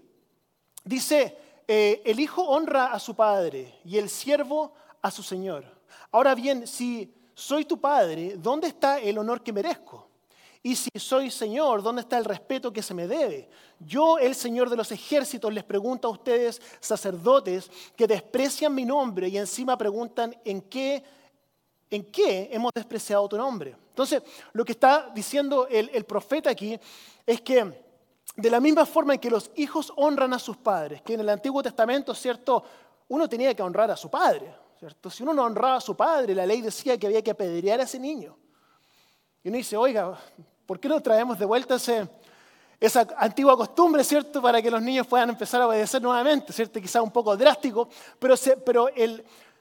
dice, 0.83 1.37
eh, 1.67 2.01
el 2.05 2.19
hijo 2.19 2.43
honra 2.43 2.87
a 2.87 2.99
su 2.99 3.15
padre 3.15 3.79
y 3.83 3.97
el 3.97 4.09
siervo 4.09 4.73
a 5.01 5.09
su 5.11 5.23
señor. 5.23 5.65
Ahora 6.11 6.35
bien, 6.35 6.67
si 6.67 7.13
soy 7.33 7.65
tu 7.65 7.79
padre, 7.79 8.35
¿dónde 8.37 8.67
está 8.67 8.99
el 8.99 9.17
honor 9.17 9.41
que 9.41 9.51
merezco? 9.51 10.09
Y 10.65 10.75
si 10.75 10.89
soy 10.95 11.29
Señor, 11.29 11.83
¿dónde 11.83 12.01
está 12.01 12.17
el 12.17 12.25
respeto 12.25 12.73
que 12.73 12.81
se 12.81 12.95
me 12.95 13.07
debe? 13.07 13.47
Yo, 13.79 14.17
el 14.17 14.33
Señor 14.33 14.67
de 14.67 14.75
los 14.75 14.91
ejércitos, 14.91 15.53
les 15.53 15.63
pregunto 15.63 16.07
a 16.07 16.11
ustedes, 16.11 16.59
sacerdotes, 16.79 17.69
que 17.95 18.07
desprecian 18.07 18.73
mi 18.73 18.83
nombre 18.83 19.27
y 19.27 19.37
encima 19.37 19.77
preguntan 19.77 20.35
en 20.43 20.61
qué 20.61 21.03
¿En 21.95 22.11
qué 22.11 22.49
hemos 22.51 22.73
despreciado 22.75 23.25
tu 23.29 23.37
nombre? 23.37 23.73
Entonces, 23.91 24.21
lo 24.51 24.65
que 24.65 24.73
está 24.73 25.09
diciendo 25.15 25.65
el, 25.69 26.03
profeta 26.03 26.49
aquí 26.49 26.77
es 27.25 27.39
que 27.39 27.85
de 28.35 28.49
la 28.49 28.59
misma 28.59 28.85
forma 28.85 29.13
en 29.13 29.19
que 29.21 29.29
los 29.29 29.49
hijos 29.55 29.93
honran 29.95 30.33
a 30.33 30.39
sus 30.39 30.57
padres, 30.57 31.01
que 31.03 31.13
en 31.13 31.21
el 31.21 31.29
Antiguo 31.29 31.63
Testamento, 31.63 32.13
¿cierto? 32.13 32.61
Uno 33.07 33.29
tenía 33.29 33.53
que 33.55 33.63
honrar 33.63 33.89
a 33.91 33.95
su 33.95 34.09
padre, 34.09 34.53
¿cierto? 34.77 35.09
Si 35.09 35.23
uno 35.23 35.33
no 35.33 35.45
honraba 35.45 35.77
a 35.77 35.79
su 35.79 35.95
padre, 35.95 36.35
la 36.35 36.45
ley 36.45 36.59
decía 36.59 36.97
que 36.97 37.07
había 37.07 37.21
que 37.21 37.31
apedrear 37.31 37.79
a 37.79 37.83
ese 37.83 37.97
niño. 37.97 38.37
Y 39.41 39.47
uno 39.47 39.55
dice, 39.55 39.77
oiga, 39.77 40.19
¿por 40.65 40.81
qué 40.81 40.89
no 40.89 41.01
traemos 41.01 41.39
de 41.39 41.45
vuelta 41.45 41.77
esa 42.77 43.07
antigua 43.15 43.55
costumbre, 43.55 44.03
¿cierto? 44.03 44.41
Para 44.41 44.61
que 44.61 44.69
los 44.69 44.81
niños 44.81 45.07
puedan 45.07 45.29
empezar 45.29 45.61
a 45.61 45.67
obedecer 45.67 46.01
nuevamente, 46.01 46.51
¿cierto? 46.51 46.81
Quizá 46.81 47.01
un 47.01 47.11
poco 47.11 47.37
drástico, 47.37 47.87
pero, 48.19 48.89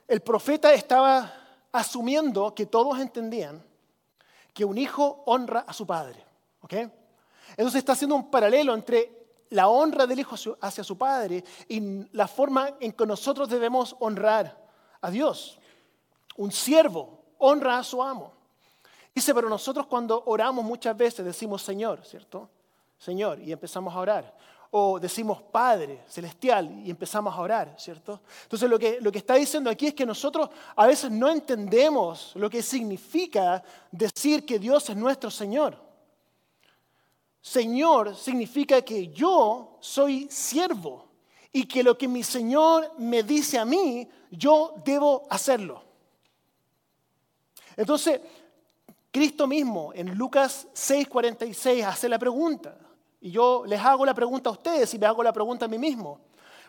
el 0.07 0.21
profeta 0.21 0.75
estaba 0.75 1.44
asumiendo 1.75 2.54
que 2.54 2.66
todos 2.66 3.00
entendían 3.00 3.61
que 4.52 4.64
un 4.64 4.78
hijo 4.78 5.25
honra 5.26 5.64
a 5.66 5.73
su 5.73 5.85
padre. 5.85 6.25
¿ok? 6.62 6.73
Entonces 7.50 7.81
está 7.81 7.93
haciendo 7.93 8.14
un 8.14 8.31
paralelo 8.31 8.75
entre 8.75 9.25
la 9.50 9.69
honra 9.69 10.07
del 10.07 10.21
hijo 10.21 10.37
hacia 10.61 10.85
su 10.85 10.97
padre 10.97 11.45
y 11.69 12.07
la 12.16 12.28
forma 12.28 12.71
en 12.78 12.93
que 12.93 13.04
nosotros 13.04 13.49
debemos 13.49 13.97
honrar 13.99 14.57
a 15.00 15.11
Dios. 15.11 15.59
Un 16.37 16.52
siervo 16.52 17.25
honra 17.38 17.78
a 17.78 17.85
su 17.85 18.00
amo. 18.02 18.33
Dice, 19.12 19.35
pero 19.35 19.49
nosotros 19.49 19.87
cuando 19.87 20.23
oramos 20.26 20.64
muchas 20.64 20.97
veces 20.97 21.25
decimos 21.25 21.62
Señor, 21.62 22.04
¿cierto? 22.04 22.49
Señor, 22.99 23.40
y 23.40 23.50
empezamos 23.50 23.93
a 23.95 23.99
orar 23.99 24.37
o 24.76 24.99
decimos 24.99 25.40
Padre 25.40 26.02
Celestial 26.09 26.83
y 26.85 26.90
empezamos 26.90 27.33
a 27.33 27.40
orar, 27.40 27.76
¿cierto? 27.78 28.23
Entonces 28.43 28.69
lo 28.69 28.76
que, 28.76 29.00
lo 29.00 29.12
que 29.12 29.19
está 29.19 29.35
diciendo 29.35 29.71
aquí 29.71 29.87
es 29.87 29.95
que 29.95 30.04
nosotros 30.04 30.50
a 30.75 30.85
veces 30.88 31.12
no 31.12 31.31
entendemos 31.31 32.33
lo 32.35 32.50
que 32.50 32.61
significa 32.61 33.62
decir 33.93 34.45
que 34.45 34.59
Dios 34.59 34.90
es 34.90 34.97
nuestro 34.97 35.31
Señor. 35.31 35.81
Señor 37.40 38.16
significa 38.16 38.83
que 38.83 39.12
yo 39.12 39.76
soy 39.78 40.26
siervo 40.28 41.07
y 41.52 41.66
que 41.66 41.85
lo 41.85 41.97
que 41.97 42.09
mi 42.09 42.25
Señor 42.25 42.95
me 42.99 43.23
dice 43.23 43.61
a 43.61 43.64
mí, 43.64 44.09
yo 44.28 44.75
debo 44.85 45.25
hacerlo. 45.31 45.85
Entonces, 47.76 48.21
Cristo 49.12 49.47
mismo 49.47 49.93
en 49.95 50.19
Lucas 50.19 50.66
6:46 50.75 51.85
hace 51.85 52.09
la 52.09 52.19
pregunta, 52.19 52.76
y 53.25 53.31
yo 53.31 53.64
les 53.64 53.81
hago 53.81 54.04
la 54.04 54.12
pregunta 54.12 54.50
a 54.50 54.52
ustedes 54.52 54.93
y 54.93 54.99
me 54.99 55.07
hago 55.07 55.23
la 55.23 55.33
pregunta 55.33 55.64
a 55.64 55.69
mí 55.69 55.78
mismo. 55.78 56.21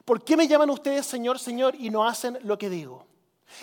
¿Por 0.05 0.23
qué 0.23 0.37
me 0.37 0.47
llaman 0.47 0.69
ustedes 0.69 1.05
Señor, 1.05 1.37
Señor 1.37 1.75
y 1.75 1.89
no 1.89 2.07
hacen 2.07 2.39
lo 2.43 2.57
que 2.57 2.69
digo? 2.69 3.05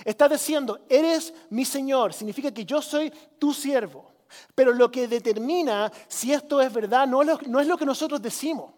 Está 0.04 0.28
diciendo, 0.28 0.78
eres 0.90 1.32
mi 1.49 1.64
Señor, 1.64 2.12
significa 2.12 2.52
que 2.52 2.66
yo 2.66 2.82
soy 2.82 3.11
tu 3.38 3.54
siervo. 3.54 4.12
Pero 4.54 4.75
lo 4.75 4.90
que 4.90 5.08
determina 5.08 5.90
si 6.06 6.34
esto 6.34 6.61
es 6.61 6.70
verdad 6.70 7.06
no 7.06 7.22
es 7.22 7.66
lo 7.66 7.78
que 7.78 7.87
nosotros 7.87 8.20
decimos, 8.20 8.75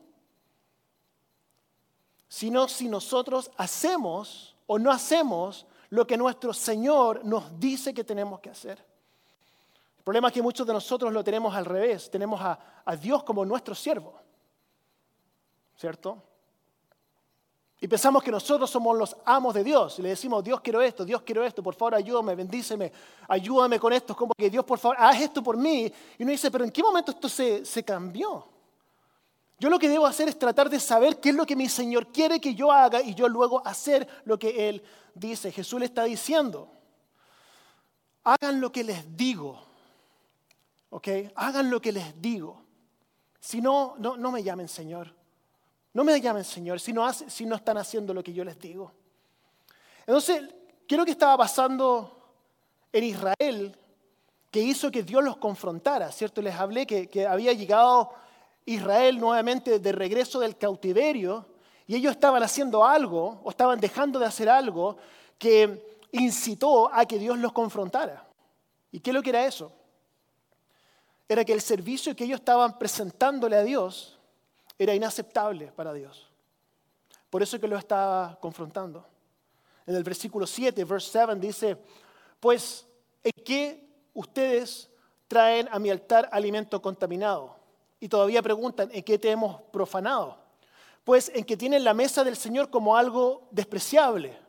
sino 2.29 2.69
si 2.69 2.89
nosotros 2.89 3.51
hacemos 3.57 4.55
o 4.69 4.79
no 4.79 4.93
hacemos 4.93 5.67
lo 5.91 6.07
que 6.07 6.17
nuestro 6.17 6.55
Señor 6.55 7.25
nos 7.25 7.59
dice 7.59 7.93
que 7.93 8.05
tenemos 8.05 8.39
que 8.39 8.51
hacer. 8.51 8.94
El 10.05 10.13
problema 10.13 10.29
es 10.29 10.35
que 10.35 10.43
muchos 10.43 10.67
de 10.67 10.73
nosotros 10.75 11.11
lo 11.11 11.25
tenemos 11.25 11.55
al 11.55 11.65
revés. 11.65 12.11
Tenemos 12.11 12.39
a, 12.39 12.59
Dios 12.97 13.23
como 13.23 13.43
nuestro 13.47 13.75
siervo. 13.75 14.21
¿Cierto? 15.75 16.23
Y 17.81 17.89
pensamos 17.89 18.23
que 18.23 18.31
nosotros 18.31 18.69
somos 18.69 18.99
los 18.99 19.17
amos 19.25 19.55
de 19.55 19.65
Dios. 19.65 19.99
Y 19.99 20.03
le 20.03 20.11
decimos, 20.11 20.45
Dios 20.45 20.61
quiero 20.61 20.83
esto, 20.83 21.07
Dios 21.07 21.23
quiero 21.23 21.43
esto, 21.43 21.63
por 21.63 21.75
favor 21.75 21.95
ayúdame, 21.95 22.35
bendíceme, 22.35 22.93
ayúdame 23.29 23.81
con 23.81 23.95
esto. 23.95 24.13
Es 24.13 24.19
como 24.19 24.35
que 24.37 24.51
Dios, 24.51 24.67
por 24.67 24.79
favor, 24.79 24.99
haz 25.01 25.23
esto 25.23 25.43
por 25.43 25.57
mí. 25.57 25.91
Y 26.19 26.23
uno 26.23 26.33
dice, 26.33 26.51
pero 26.51 26.65
¿en 26.65 26.71
qué 26.71 26.83
momento 26.83 27.11
esto 27.11 27.27
se 27.31 27.83
cambió? 27.83 28.47
Yo 29.59 29.71
lo 29.71 29.79
que 29.79 29.89
debo 29.89 30.05
hacer 30.05 30.29
es 30.29 30.39
tratar 30.39 30.69
de 30.69 30.79
saber 30.79 31.19
qué 31.19 31.31
es 31.31 31.35
lo 31.35 31.47
que 31.47 31.57
mi 31.57 31.71
Señor 31.71 32.09
quiere 32.09 32.39
que 32.39 32.55
yo 32.55 32.71
haga 32.71 33.01
y 33.01 33.15
yo 33.15 33.27
luego 33.27 33.67
hacer 33.67 34.07
lo 34.27 34.39
que 34.39 34.69
Él 34.69 34.83
dice. 35.15 35.51
Jesús 35.51 35.81
le 35.81 35.87
está 35.87 36.05
diciendo, 36.05 36.69
hagan 38.23 38.61
lo 38.61 38.71
que 38.71 38.85
les 38.85 39.17
digo. 39.17 39.73
¿Ok? 40.95 41.09
Hagan 41.35 41.71
lo 41.71 41.81
que 41.81 41.91
les 41.91 42.23
digo. 42.23 42.63
Si 43.41 43.61
no, 43.61 43.97
no, 43.99 44.17
no 44.17 44.31
me 44.31 44.45
llamen 44.45 44.69
Señor. 44.69 45.13
No 45.93 46.05
me 46.05 46.21
llamen 46.21 46.45
Señor 46.45 46.79
si 46.79 46.93
no, 46.93 47.13
si 47.13 47.47
no 47.47 47.57
están 47.57 47.79
haciendo 47.79 48.15
lo 48.15 48.23
que 48.23 48.33
yo 48.33 48.45
les 48.45 48.57
digo. 48.61 48.93
Entonces, 50.07 50.43
¿qué 50.87 50.95
es 50.95 50.99
lo 50.99 51.05
que 51.05 51.11
estaba 51.11 51.37
pasando 51.37 52.17
en 52.93 53.05
Israel 53.05 53.77
que 54.53 54.61
hizo 54.61 54.89
que 54.93 55.03
Dios 55.03 55.25
los 55.25 55.37
confrontara? 55.39 56.13
¿Cierto? 56.13 56.41
Les 56.41 56.55
hablé 56.55 56.87
que, 56.87 57.09
que 57.09 57.27
había 57.27 57.53
llegado 57.53 58.13
Israel 58.65 59.19
nuevamente 59.19 59.81
de 59.81 59.93
regreso 59.93 60.39
del 60.39 60.57
cautiverio 60.57 61.45
y 61.89 61.97
ellos 61.97 62.13
estaban 62.13 62.45
haciendo 62.45 62.85
algo 62.85 63.41
o 63.43 63.51
estaban 63.51 63.81
dejando 63.81 64.21
de 64.21 64.27
hacer 64.27 64.49
algo 64.49 64.97
que 65.39 65.99
incitó 66.13 66.89
a 66.95 67.05
que 67.05 67.19
Dios 67.19 67.37
los 67.39 67.53
confrontara. 67.53 68.29
¿Y 68.93 69.01
qué 69.01 69.11
es 69.11 69.15
lo 69.15 69.23
que 69.25 69.31
era 69.31 69.45
eso? 69.45 69.73
Era 71.29 71.45
que 71.45 71.53
el 71.53 71.61
servicio 71.61 72.15
que 72.15 72.25
ellos 72.25 72.41
estaban 72.41 72.79
presentándole 72.79 73.57
a 73.57 73.63
Dios 73.63 74.19
era 74.79 74.95
inaceptable 74.95 75.73
para 75.73 75.93
Dios. 75.93 76.29
Por 77.31 77.43
eso 77.43 77.59
que 77.59 77.69
lo 77.69 77.77
estaba 77.77 78.39
confrontando. 78.41 79.05
En 79.87 79.95
el 79.95 80.05
versículo 80.05 80.47
7, 80.47 80.85
verse 80.85 81.11
7 81.13 81.35
dice, 81.37 81.77
pues, 82.41 82.87
¿en 83.23 83.45
qué 83.45 83.89
ustedes 84.15 84.91
traen 85.29 85.69
a 85.71 85.79
mi 85.79 85.91
altar 85.91 86.29
alimento 86.33 86.81
contaminado? 86.81 87.57
Y 88.01 88.09
todavía 88.09 88.43
preguntan, 88.43 88.91
¿en 88.93 89.03
qué 89.03 89.19
te 89.19 89.31
hemos 89.31 89.61
profanado? 89.73 90.39
Pues 91.05 91.31
en 91.35 91.45
que 91.45 91.57
tienen 91.57 91.85
la 91.85 91.95
mesa 91.95 92.25
del 92.25 92.37
Señor 92.37 92.71
como 92.71 92.97
algo 92.97 93.49
despreciable 93.51 94.44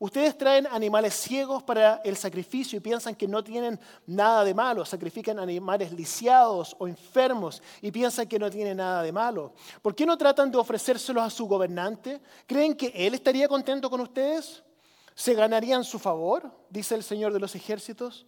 Ustedes 0.00 0.38
traen 0.38 0.68
animales 0.68 1.12
ciegos 1.14 1.64
para 1.64 2.00
el 2.04 2.16
sacrificio 2.16 2.76
y 2.76 2.80
piensan 2.80 3.16
que 3.16 3.26
no 3.26 3.42
tienen 3.42 3.80
nada 4.06 4.44
de 4.44 4.54
malo. 4.54 4.84
Sacrifican 4.84 5.40
animales 5.40 5.92
lisiados 5.92 6.76
o 6.78 6.86
enfermos 6.86 7.60
y 7.82 7.90
piensan 7.90 8.28
que 8.28 8.38
no 8.38 8.48
tienen 8.48 8.76
nada 8.76 9.02
de 9.02 9.10
malo. 9.10 9.54
¿Por 9.82 9.96
qué 9.96 10.06
no 10.06 10.16
tratan 10.16 10.52
de 10.52 10.58
ofrecérselos 10.58 11.24
a 11.24 11.30
su 11.30 11.46
gobernante? 11.46 12.20
¿Creen 12.46 12.76
que 12.76 12.92
él 12.94 13.14
estaría 13.14 13.48
contento 13.48 13.90
con 13.90 14.00
ustedes? 14.00 14.62
¿Se 15.16 15.34
ganarían 15.34 15.82
su 15.82 15.98
favor? 15.98 16.48
Dice 16.70 16.94
el 16.94 17.02
Señor 17.02 17.32
de 17.32 17.40
los 17.40 17.56
ejércitos. 17.56 18.24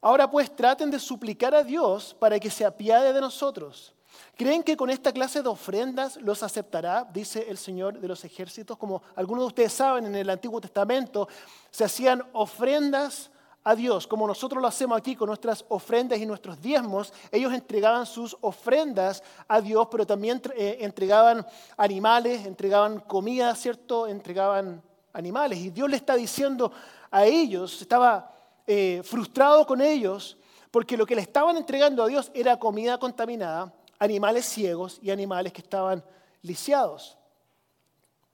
Ahora 0.00 0.30
pues 0.30 0.56
traten 0.56 0.90
de 0.90 0.98
suplicar 0.98 1.54
a 1.54 1.62
Dios 1.62 2.16
para 2.18 2.40
que 2.40 2.50
se 2.50 2.64
apiade 2.64 3.12
de 3.12 3.20
nosotros. 3.20 3.94
¿Creen 4.36 4.62
que 4.62 4.76
con 4.76 4.90
esta 4.90 5.12
clase 5.12 5.42
de 5.42 5.48
ofrendas 5.48 6.16
los 6.16 6.42
aceptará? 6.42 7.08
Dice 7.12 7.46
el 7.48 7.58
Señor 7.58 7.98
de 8.00 8.08
los 8.08 8.24
ejércitos. 8.24 8.76
Como 8.78 9.02
algunos 9.14 9.44
de 9.44 9.48
ustedes 9.48 9.72
saben, 9.72 10.06
en 10.06 10.14
el 10.14 10.30
Antiguo 10.30 10.60
Testamento 10.60 11.28
se 11.70 11.84
hacían 11.84 12.22
ofrendas 12.32 13.30
a 13.64 13.76
Dios, 13.76 14.06
como 14.06 14.26
nosotros 14.26 14.60
lo 14.60 14.66
hacemos 14.66 14.98
aquí 14.98 15.14
con 15.14 15.28
nuestras 15.28 15.64
ofrendas 15.68 16.18
y 16.18 16.26
nuestros 16.26 16.60
diezmos, 16.60 17.12
ellos 17.30 17.52
entregaban 17.52 18.06
sus 18.06 18.36
ofrendas 18.40 19.22
a 19.46 19.60
Dios, 19.60 19.86
pero 19.90 20.04
también 20.04 20.42
eh, 20.56 20.78
entregaban 20.80 21.46
animales, 21.76 22.44
entregaban 22.44 23.00
comida, 23.00 23.54
¿cierto? 23.54 24.08
Entregaban 24.08 24.82
animales. 25.12 25.60
Y 25.60 25.70
Dios 25.70 25.88
le 25.88 25.96
está 25.96 26.16
diciendo 26.16 26.72
a 27.10 27.24
ellos, 27.24 27.80
estaba 27.80 28.34
eh, 28.66 29.00
frustrado 29.04 29.64
con 29.66 29.80
ellos, 29.80 30.36
porque 30.70 30.96
lo 30.96 31.06
que 31.06 31.14
le 31.14 31.22
estaban 31.22 31.56
entregando 31.56 32.02
a 32.02 32.08
Dios 32.08 32.32
era 32.34 32.58
comida 32.58 32.98
contaminada, 32.98 33.72
animales 34.02 34.46
ciegos 34.46 34.98
y 35.00 35.10
animales 35.12 35.52
que 35.52 35.60
estaban 35.60 36.04
lisiados. 36.42 37.16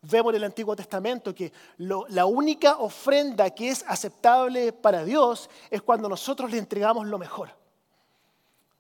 Vemos 0.00 0.30
en 0.30 0.36
el 0.36 0.44
Antiguo 0.44 0.74
Testamento 0.74 1.34
que 1.34 1.52
la 1.76 2.24
única 2.24 2.78
ofrenda 2.78 3.50
que 3.50 3.68
es 3.68 3.84
aceptable 3.86 4.72
para 4.72 5.04
Dios 5.04 5.50
es 5.70 5.82
cuando 5.82 6.08
nosotros 6.08 6.50
le 6.50 6.56
entregamos 6.56 7.06
lo 7.06 7.18
mejor. 7.18 7.50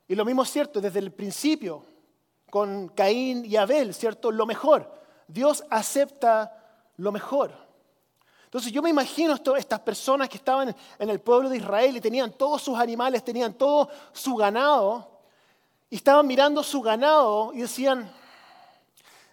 Y 0.06 0.14
lo 0.14 0.24
mismo 0.24 0.44
es 0.44 0.50
cierto 0.50 0.80
desde 0.80 1.00
el 1.00 1.12
principio 1.12 1.84
con 2.48 2.88
Caín 2.88 3.44
y 3.44 3.56
Abel, 3.56 3.92
¿cierto? 3.92 4.32
Lo 4.32 4.46
mejor. 4.46 4.90
Dios 5.26 5.62
acepta 5.68 6.56
lo 6.96 7.12
mejor. 7.12 7.52
Entonces 8.44 8.72
yo 8.72 8.80
me 8.80 8.88
imagino 8.88 9.38
estas 9.58 9.80
personas 9.80 10.30
que 10.30 10.38
estaban 10.38 10.74
en 10.98 11.10
el 11.10 11.20
pueblo 11.20 11.50
de 11.50 11.58
Israel 11.58 11.98
y 11.98 12.00
tenían 12.00 12.32
todos 12.32 12.62
sus 12.62 12.78
animales, 12.78 13.22
tenían 13.22 13.52
todo 13.52 13.90
su 14.12 14.36
ganado, 14.36 15.17
y 15.90 15.96
estaban 15.96 16.26
mirando 16.26 16.62
su 16.62 16.80
ganado 16.82 17.52
y 17.54 17.62
decían, 17.62 18.10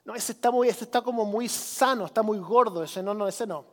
no, 0.05 0.15
ese 0.15 0.33
está, 0.33 0.51
muy, 0.51 0.69
ese 0.69 0.85
está 0.85 1.01
como 1.01 1.25
muy 1.25 1.49
sano, 1.49 2.05
está 2.05 2.21
muy 2.21 2.37
gordo, 2.37 2.83
ese 2.83 3.01
no, 3.01 3.13
no, 3.13 3.27
ese 3.27 3.45
no. 3.45 3.65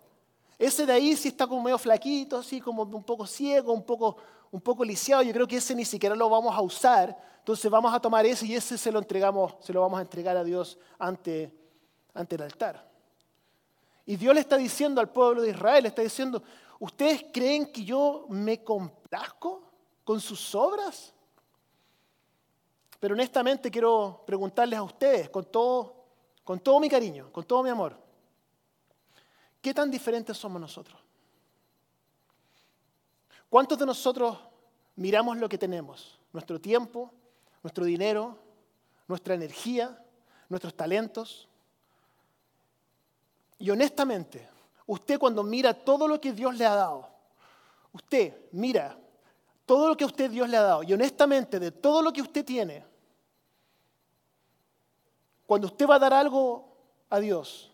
Ese 0.58 0.86
de 0.86 0.92
ahí 0.92 1.16
sí 1.16 1.28
está 1.28 1.46
como 1.46 1.62
medio 1.62 1.78
flaquito, 1.78 2.38
así 2.38 2.60
como 2.60 2.82
un 2.82 3.04
poco 3.04 3.26
ciego, 3.26 3.72
un 3.72 3.82
poco, 3.84 4.16
un 4.50 4.60
poco 4.60 4.84
lisiado. 4.84 5.22
Yo 5.22 5.32
creo 5.32 5.46
que 5.46 5.56
ese 5.56 5.74
ni 5.74 5.84
siquiera 5.84 6.14
lo 6.14 6.28
vamos 6.30 6.54
a 6.54 6.60
usar. 6.60 7.16
Entonces 7.38 7.70
vamos 7.70 7.92
a 7.92 8.00
tomar 8.00 8.24
ese 8.24 8.46
y 8.46 8.54
ese 8.54 8.78
se 8.78 8.92
lo 8.92 9.00
entregamos, 9.00 9.56
se 9.60 9.72
lo 9.72 9.80
vamos 9.80 9.98
a 9.98 10.02
entregar 10.02 10.36
a 10.36 10.44
Dios 10.44 10.78
ante, 10.98 11.52
ante 12.14 12.36
el 12.36 12.42
altar. 12.42 12.88
Y 14.06 14.16
Dios 14.16 14.34
le 14.34 14.40
está 14.40 14.56
diciendo 14.56 15.00
al 15.00 15.10
pueblo 15.10 15.42
de 15.42 15.50
Israel, 15.50 15.82
le 15.82 15.88
está 15.88 16.02
diciendo, 16.02 16.42
¿ustedes 16.78 17.24
creen 17.32 17.70
que 17.72 17.84
yo 17.84 18.26
me 18.28 18.62
complazco 18.62 19.62
con 20.04 20.20
sus 20.20 20.54
obras? 20.54 21.12
Pero 23.02 23.14
honestamente 23.14 23.68
quiero 23.68 24.22
preguntarles 24.24 24.78
a 24.78 24.84
ustedes, 24.84 25.28
con 25.28 25.46
todo, 25.46 26.04
con 26.44 26.60
todo 26.60 26.78
mi 26.78 26.88
cariño, 26.88 27.32
con 27.32 27.42
todo 27.42 27.60
mi 27.64 27.68
amor, 27.68 27.96
¿qué 29.60 29.74
tan 29.74 29.90
diferentes 29.90 30.36
somos 30.36 30.60
nosotros? 30.60 31.00
¿Cuántos 33.50 33.76
de 33.76 33.86
nosotros 33.86 34.38
miramos 34.94 35.36
lo 35.38 35.48
que 35.48 35.58
tenemos? 35.58 36.16
Nuestro 36.32 36.60
tiempo, 36.60 37.10
nuestro 37.64 37.84
dinero, 37.84 38.38
nuestra 39.08 39.34
energía, 39.34 40.00
nuestros 40.48 40.72
talentos. 40.72 41.48
Y 43.58 43.68
honestamente, 43.70 44.48
usted 44.86 45.18
cuando 45.18 45.42
mira 45.42 45.74
todo 45.74 46.06
lo 46.06 46.20
que 46.20 46.32
Dios 46.32 46.56
le 46.56 46.66
ha 46.66 46.76
dado, 46.76 47.08
usted 47.92 48.32
mira 48.52 48.96
todo 49.66 49.88
lo 49.88 49.96
que 49.96 50.04
usted 50.04 50.30
Dios 50.30 50.48
le 50.48 50.56
ha 50.56 50.62
dado, 50.62 50.84
y 50.84 50.92
honestamente 50.92 51.58
de 51.58 51.72
todo 51.72 52.00
lo 52.00 52.12
que 52.12 52.22
usted 52.22 52.44
tiene, 52.44 52.91
cuando 55.52 55.66
usted 55.66 55.86
va 55.86 55.96
a 55.96 55.98
dar 55.98 56.14
algo 56.14 56.64
a 57.10 57.20
Dios, 57.20 57.70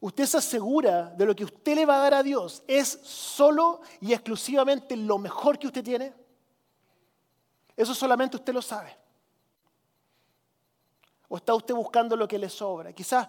usted 0.00 0.26
se 0.26 0.38
asegura 0.38 1.04
de 1.10 1.24
lo 1.24 1.36
que 1.36 1.44
usted 1.44 1.76
le 1.76 1.86
va 1.86 1.98
a 1.98 2.00
dar 2.00 2.14
a 2.14 2.22
Dios 2.24 2.64
es 2.66 2.88
solo 3.04 3.80
y 4.00 4.12
exclusivamente 4.12 4.96
lo 4.96 5.16
mejor 5.18 5.56
que 5.56 5.68
usted 5.68 5.84
tiene. 5.84 6.12
Eso 7.76 7.94
solamente 7.94 8.38
usted 8.38 8.52
lo 8.52 8.60
sabe. 8.60 8.98
¿O 11.28 11.36
está 11.36 11.54
usted 11.54 11.76
buscando 11.76 12.16
lo 12.16 12.26
que 12.26 12.40
le 12.40 12.48
sobra? 12.48 12.92
Quizás 12.92 13.28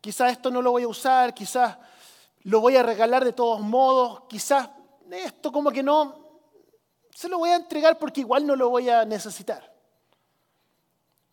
quizás 0.00 0.30
esto 0.30 0.52
no 0.52 0.62
lo 0.62 0.70
voy 0.70 0.84
a 0.84 0.88
usar, 0.88 1.34
quizás 1.34 1.76
lo 2.44 2.60
voy 2.60 2.76
a 2.76 2.84
regalar 2.84 3.24
de 3.24 3.32
todos 3.32 3.60
modos, 3.60 4.22
quizás 4.28 4.70
esto 5.10 5.50
como 5.50 5.72
que 5.72 5.82
no, 5.82 6.14
se 7.12 7.28
lo 7.28 7.38
voy 7.38 7.50
a 7.50 7.56
entregar 7.56 7.98
porque 7.98 8.20
igual 8.20 8.46
no 8.46 8.54
lo 8.54 8.70
voy 8.70 8.88
a 8.88 9.04
necesitar. 9.04 9.74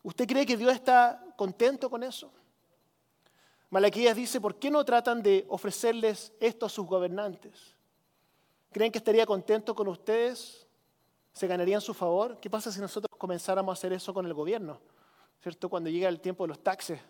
¿Usted 0.02 0.26
cree 0.26 0.44
que 0.44 0.56
Dios 0.56 0.72
está 0.72 1.21
contento 1.36 1.90
con 1.90 2.02
eso? 2.02 2.32
Malaquías 3.70 4.14
dice, 4.14 4.40
¿por 4.40 4.56
qué 4.56 4.70
no 4.70 4.84
tratan 4.84 5.22
de 5.22 5.46
ofrecerles 5.48 6.32
esto 6.40 6.66
a 6.66 6.68
sus 6.68 6.86
gobernantes? 6.86 7.74
¿Creen 8.70 8.92
que 8.92 8.98
estaría 8.98 9.24
contento 9.24 9.74
con 9.74 9.88
ustedes? 9.88 10.66
¿Se 11.32 11.46
ganarían 11.46 11.80
su 11.80 11.94
favor? 11.94 12.38
¿Qué 12.38 12.50
pasa 12.50 12.70
si 12.70 12.80
nosotros 12.80 13.10
comenzáramos 13.16 13.72
a 13.72 13.74
hacer 13.78 13.92
eso 13.94 14.12
con 14.12 14.26
el 14.26 14.34
gobierno? 14.34 14.78
¿Cierto? 15.40 15.70
Cuando 15.70 15.88
llega 15.88 16.08
el 16.08 16.20
tiempo 16.20 16.44
de 16.44 16.48
los 16.48 16.62
taxes. 16.62 17.00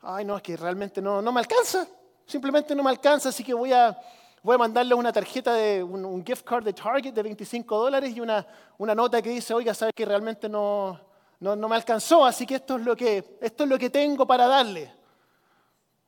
Ay, 0.00 0.24
no, 0.24 0.36
es 0.36 0.42
que 0.42 0.56
realmente 0.56 1.02
no, 1.02 1.20
no 1.20 1.32
me 1.32 1.40
alcanza. 1.40 1.88
Simplemente 2.24 2.74
no 2.74 2.82
me 2.82 2.90
alcanza, 2.90 3.30
así 3.30 3.42
que 3.42 3.54
voy 3.54 3.72
a, 3.72 3.98
voy 4.42 4.54
a 4.54 4.58
mandarle 4.58 4.94
una 4.94 5.12
tarjeta 5.12 5.54
de 5.54 5.82
un, 5.82 6.24
gift 6.24 6.44
card 6.44 6.64
de 6.64 6.72
Target 6.72 7.12
de 7.12 7.22
25 7.22 7.76
dólares 7.76 8.14
y 8.14 8.20
una, 8.20 8.46
una 8.76 8.94
nota 8.94 9.20
que 9.20 9.30
dice, 9.30 9.54
oiga, 9.54 9.74
sabe 9.74 9.92
que 9.92 10.04
realmente 10.04 10.48
no, 10.48 11.00
no, 11.40 11.56
me 11.56 11.76
alcanzó, 11.76 12.24
así 12.24 12.46
que 12.46 12.56
esto 12.56 12.76
es, 12.76 12.84
lo 12.84 12.96
que 12.96 13.38
esto 13.40 13.62
es 13.62 13.70
lo 13.70 13.78
que 13.78 13.90
tengo 13.90 14.26
para 14.26 14.46
darle. 14.46 14.92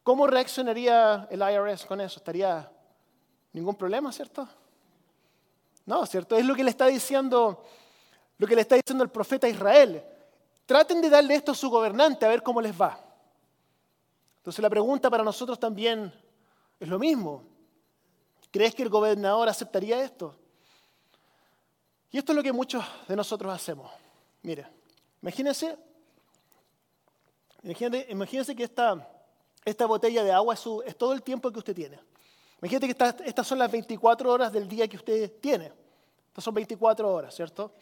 ¿Cómo 0.02 0.26
reaccionaría 0.26 1.28
el 1.30 1.40
IRS 1.40 1.86
con 1.86 2.00
eso? 2.00 2.18
¿Estaría 2.18 2.68
ningún 3.52 3.76
problema, 3.76 4.10
cierto? 4.12 4.48
No, 5.86 6.04
¿cierto? 6.06 6.36
Es 6.36 6.44
lo 6.44 6.54
que 6.54 6.64
le 6.64 6.70
está 6.70 6.86
diciendo, 6.86 7.62
lo 8.38 8.46
que 8.46 8.56
le 8.56 8.62
está 8.62 8.74
diciendo 8.74 9.04
el 9.04 9.10
profeta 9.10 9.48
Israel. 9.48 10.02
Traten 10.66 11.00
de 11.00 11.10
darle 11.10 11.34
esto 11.34 11.52
a 11.52 11.54
su 11.54 11.70
gobernante 11.70 12.26
a 12.26 12.28
ver 12.28 12.42
cómo 12.42 12.60
les 12.60 12.78
va. 12.78 12.98
Entonces 14.38 14.62
la 14.62 14.70
pregunta 14.70 15.10
para 15.10 15.22
nosotros 15.22 15.60
también 15.60 16.12
es 16.80 16.88
lo 16.88 16.98
mismo. 16.98 17.44
¿Crees 18.50 18.74
que 18.74 18.82
el 18.82 18.88
gobernador 18.88 19.48
aceptaría 19.48 20.02
esto? 20.02 20.34
Y 22.10 22.18
esto 22.18 22.32
es 22.32 22.36
lo 22.36 22.42
que 22.42 22.52
muchos 22.52 22.84
de 23.06 23.14
nosotros 23.14 23.52
hacemos. 23.52 23.90
Mire, 24.42 24.79
imagínense, 25.22 25.76
imagínense, 28.08 28.56
que 28.56 28.64
esta, 28.64 29.86
botella 29.86 30.24
de 30.24 30.32
agua 30.32 30.54
es, 30.54 30.62
todo 30.96 31.12
el 31.12 31.22
tiempo 31.22 31.50
que 31.50 31.58
usted 31.58 31.74
tiene. 31.74 31.98
Imagínate 32.60 32.94
que 32.94 33.28
estas 33.28 33.46
son 33.46 33.58
las 33.58 33.70
24 33.70 34.30
horas 34.30 34.52
del 34.52 34.68
día 34.68 34.86
que 34.88 34.96
usted 34.96 35.40
tiene. 35.40 35.72
Estas 36.28 36.44
son 36.44 36.54
24 36.54 37.12
horas, 37.12 37.34
¿cierto? 37.34 37.72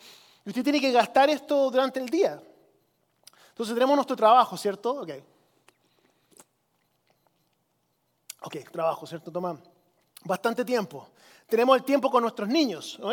Y 0.45 0.51
usted 0.51 0.63
tiene 0.63 0.81
que 0.81 0.93
gastar 0.93 1.29
esto 1.31 1.71
durante 1.71 2.01
el 2.01 2.09
día. 2.09 2.41
Entonces 3.51 3.75
tenemos 3.75 3.97
nuestro 3.97 4.17
trabajo, 4.17 4.57
¿cierto? 4.57 5.03
Ok. 5.03 5.11
Ok, 8.43 8.57
trabajo, 8.71 9.07
¿cierto? 9.07 9.33
Toma 9.33 9.61
bastante 10.25 10.65
tiempo. 10.65 11.09
Tenemos 11.49 11.77
el 11.77 11.85
tiempo 11.85 12.11
con 12.11 12.23
nuestros 12.23 12.49
niños. 12.49 12.99
¿no? 13.01 13.13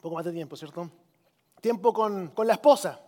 Un 0.00 0.02
poco 0.02 0.14
más 0.14 0.24
de 0.24 0.32
tiempo, 0.32 0.56
¿cierto? 0.56 0.90
Tiempo 1.60 1.92
con, 1.92 2.32
la 2.46 2.54
esposa. 2.54 2.98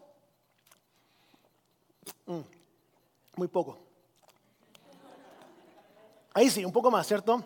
Mm, 2.27 2.41
muy 3.37 3.49
poco. 3.49 3.79
Ahí 6.35 6.51
sí, 6.51 6.63
un 6.63 6.71
poco 6.71 6.91
más, 6.91 7.07
¿cierto? 7.07 7.43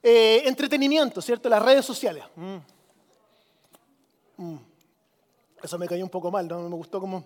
Eh, 0.00 0.44
entretenimiento, 0.44 1.20
¿cierto? 1.20 1.48
Las 1.48 1.60
redes 1.60 1.84
sociales. 1.84 2.22
Mm. 2.36 2.56
Mm. 4.36 4.58
Eso 5.64 5.76
me 5.76 5.88
cayó 5.88 6.04
un 6.04 6.10
poco 6.10 6.30
mal, 6.30 6.46
¿no? 6.46 6.68
Me 6.68 6.76
gustó 6.76 7.00
como, 7.00 7.24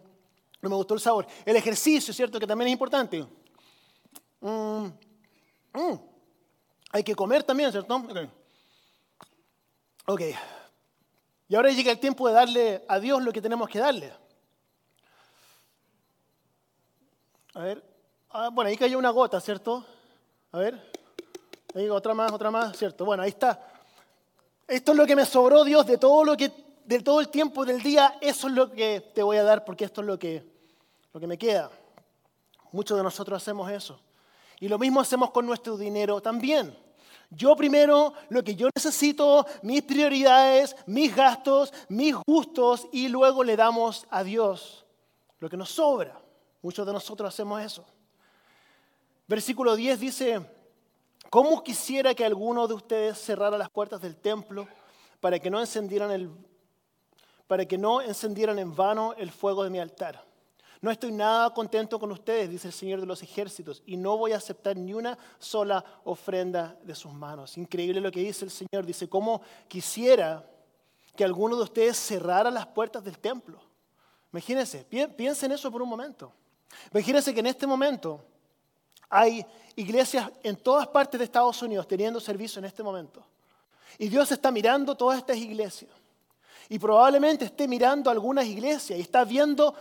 no 0.63 0.71
me 0.71 0.77
gustó 0.77 0.95
el 0.95 1.01
sabor. 1.01 1.27
El 1.45 1.57
ejercicio, 1.57 2.15
¿cierto? 2.15 2.41
Que 2.41 2.47
también 2.47 2.69
es 2.69 2.73
importante. 2.73 3.27
Hay 6.93 7.05
que 7.05 7.15
comer 7.15 7.43
también, 7.43 7.71
¿cierto? 7.71 8.03
Okay. 10.07 10.35
Y 11.55 11.57
ahora 11.57 11.71
llega 11.71 11.93
el 11.93 12.01
tiempo 12.01 12.27
de 12.27 12.35
darle 12.35 12.85
a 12.89 12.99
Dios 12.99 13.23
lo 13.23 13.33
que 13.33 13.41
tenemos 13.41 13.69
que 13.69 13.79
darle. 13.79 14.13
A 17.55 17.61
ver. 17.61 17.81
Ah, 18.31 18.51
bueno, 18.53 18.71
ahí 18.71 18.77
cayó 18.77 18.99
una 18.99 19.11
gota, 19.11 19.41
¿cierto? 19.41 19.87
A 20.51 20.59
ver. 20.59 20.91
Ahí 21.77 21.89
otra 21.89 22.13
más, 22.13 22.33
otra 22.33 22.51
más, 22.51 22.77
¿cierto? 22.77 23.05
Bueno, 23.05 23.23
ahí 23.23 23.29
está. 23.29 23.69
Esto 24.67 24.91
es 24.91 24.99
lo 24.99 25.07
que 25.07 25.15
me 25.15 25.25
sobró, 25.25 25.63
Dios, 25.63 25.87
de 25.87 25.97
todo 25.97 26.25
lo 26.25 26.37
que, 26.37 26.51
de 26.87 27.01
todo 27.03 27.21
el 27.21 27.29
tiempo 27.29 27.65
del 27.65 27.81
día. 27.81 28.19
Eso 28.21 28.49
es 28.49 28.55
lo 28.55 28.73
que 28.73 29.13
te 29.15 29.23
voy 29.23 29.37
a 29.37 29.45
dar 29.45 29.65
porque 29.65 29.85
esto 29.85 30.01
es 30.01 30.09
lo 30.09 30.19
que, 30.19 30.45
lo 31.13 31.21
que 31.21 31.29
me 31.29 31.39
queda. 31.39 31.71
Muchos 32.73 32.97
de 32.97 33.05
nosotros 33.05 33.41
hacemos 33.41 33.71
eso. 33.71 34.01
Y 34.59 34.67
lo 34.67 34.77
mismo 34.77 35.01
hacemos 35.01 35.31
con 35.31 35.47
nuestro 35.47 35.77
dinero 35.77 36.21
también. 36.21 36.77
Yo 37.37 37.57
primero 37.57 38.13
lo 38.29 38.43
que 38.43 38.55
yo 38.55 38.69
necesito, 38.75 39.47
mis 39.63 39.83
prioridades, 39.83 40.77
mis 40.87 41.15
gastos, 41.15 41.73
mis 41.89 42.15
gustos 42.27 42.87
y 42.93 43.09
luego 43.09 43.43
le 43.43 43.57
damos 43.57 44.07
a 44.11 44.23
Dios 44.23 44.85
lo 45.41 45.49
que 45.49 45.57
nos 45.57 45.71
sobra. 45.71 46.21
Muchos 46.63 46.87
de 46.87 46.93
nosotros 46.93 47.29
hacemos 47.29 47.61
eso. 47.61 47.85
Versículo 49.27 49.75
10 49.75 50.01
dice, 50.01 50.41
¿cómo 51.31 51.63
quisiera 51.63 52.15
que 52.15 52.25
alguno 52.25 52.67
de 52.69 52.75
ustedes 52.75 53.19
cerrara 53.19 53.59
las 53.59 53.71
puertas 53.71 54.01
del 54.01 54.17
templo 54.17 54.67
para 55.21 55.39
que 55.39 55.51
no 55.51 55.61
encendieran, 55.61 56.11
el, 56.11 56.31
para 57.47 57.67
que 57.67 57.79
no 57.79 58.01
encendieran 58.01 58.59
en 58.59 58.75
vano 58.75 59.15
el 59.15 59.31
fuego 59.31 59.65
de 59.65 59.71
mi 59.71 59.79
altar? 59.79 60.25
No 60.85 60.91
estoy 60.91 61.13
nada 61.13 61.49
contento 61.49 61.99
con 61.99 62.13
ustedes, 62.13 62.51
dice 62.51 62.67
el 62.67 62.75
Señor 62.75 63.01
de 63.01 63.07
los 63.07 63.23
ejércitos, 63.23 63.83
y 63.87 63.97
no 63.97 64.19
voy 64.19 64.33
a 64.33 64.37
aceptar 64.37 64.77
ni 64.77 64.93
una 64.93 65.17
sola 65.39 65.83
ofrenda 66.05 66.77
de 66.83 66.95
sus 66.95 67.11
manos. 67.11 67.57
Increíble 67.57 68.03
lo 68.03 68.13
que 68.13 68.21
dice 68.21 68.45
el 68.45 68.51
Señor. 68.51 68.85
Dice, 68.85 69.09
¿cómo 69.09 69.41
quisiera 69.67 70.45
que 71.17 71.25
alguno 71.25 71.57
de 71.57 71.63
ustedes 71.63 71.97
cerrara 71.97 72.51
las 72.51 72.67
puertas 72.67 73.03
del 73.03 73.19
templo? 73.19 73.63
Imagínense, 74.31 74.85
piensen 75.17 75.53
eso 75.53 75.73
por 75.73 75.81
un 75.81 75.89
momento. 75.89 76.31
Imagínense 76.93 77.33
que 77.33 77.41
en 77.41 77.47
este 77.47 77.67
momento 77.67 78.23
hay 79.09 79.43
iglesias 79.77 80.31
en 80.43 80.55
todas 80.55 80.87
partes 80.89 81.19
de 81.19 81.25
Estados 81.25 81.63
Unidos 81.63 81.89
teniendo 81.89 82.21
servicio 82.21 82.59
en 82.59 82.67
este 82.67 82.83
momento. 82.83 83.25
Y 83.97 84.09
Dios 84.09 84.31
está 84.31 84.51
mirando 84.51 84.95
todas 84.95 85.17
estas 85.17 85.39
iglesias. 85.39 85.93
Y 86.69 86.79
probablemente 86.79 87.47
esté 87.47 87.67
mirando 87.67 88.11
algunas 88.11 88.45
iglesias 88.45 88.99
y 88.99 89.03
está 89.03 89.25
viendo 89.25 89.75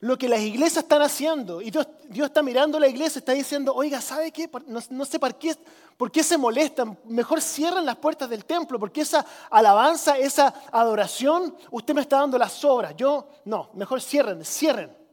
lo 0.00 0.18
que 0.18 0.28
las 0.28 0.40
iglesias 0.40 0.84
están 0.84 1.02
haciendo. 1.02 1.62
Y 1.62 1.70
Dios, 1.70 1.86
está 2.10 2.42
mirando 2.42 2.78
a 2.78 2.80
la 2.80 2.88
iglesia, 2.88 3.18
está 3.18 3.32
diciendo, 3.32 3.74
oiga, 3.74 4.00
¿sabe 4.00 4.30
qué? 4.30 4.50
No, 4.90 5.04
sé 5.04 5.18
por 5.18 5.34
qué, 5.38 6.22
se 6.22 6.38
molestan. 6.38 6.98
Mejor 7.04 7.40
cierren 7.40 7.86
las 7.86 7.96
puertas 7.96 8.28
del 8.28 8.44
templo, 8.44 8.78
porque 8.78 9.02
esa 9.02 9.24
alabanza, 9.50 10.18
esa 10.18 10.54
adoración, 10.70 11.56
usted 11.70 11.94
me 11.94 12.00
está 12.02 12.18
dando 12.18 12.38
las 12.38 12.52
sobras. 12.52 12.94
Yo, 12.96 13.28
no, 13.44 13.70
mejor 13.74 14.02
cierren, 14.02 14.44
cierren. 14.44 15.03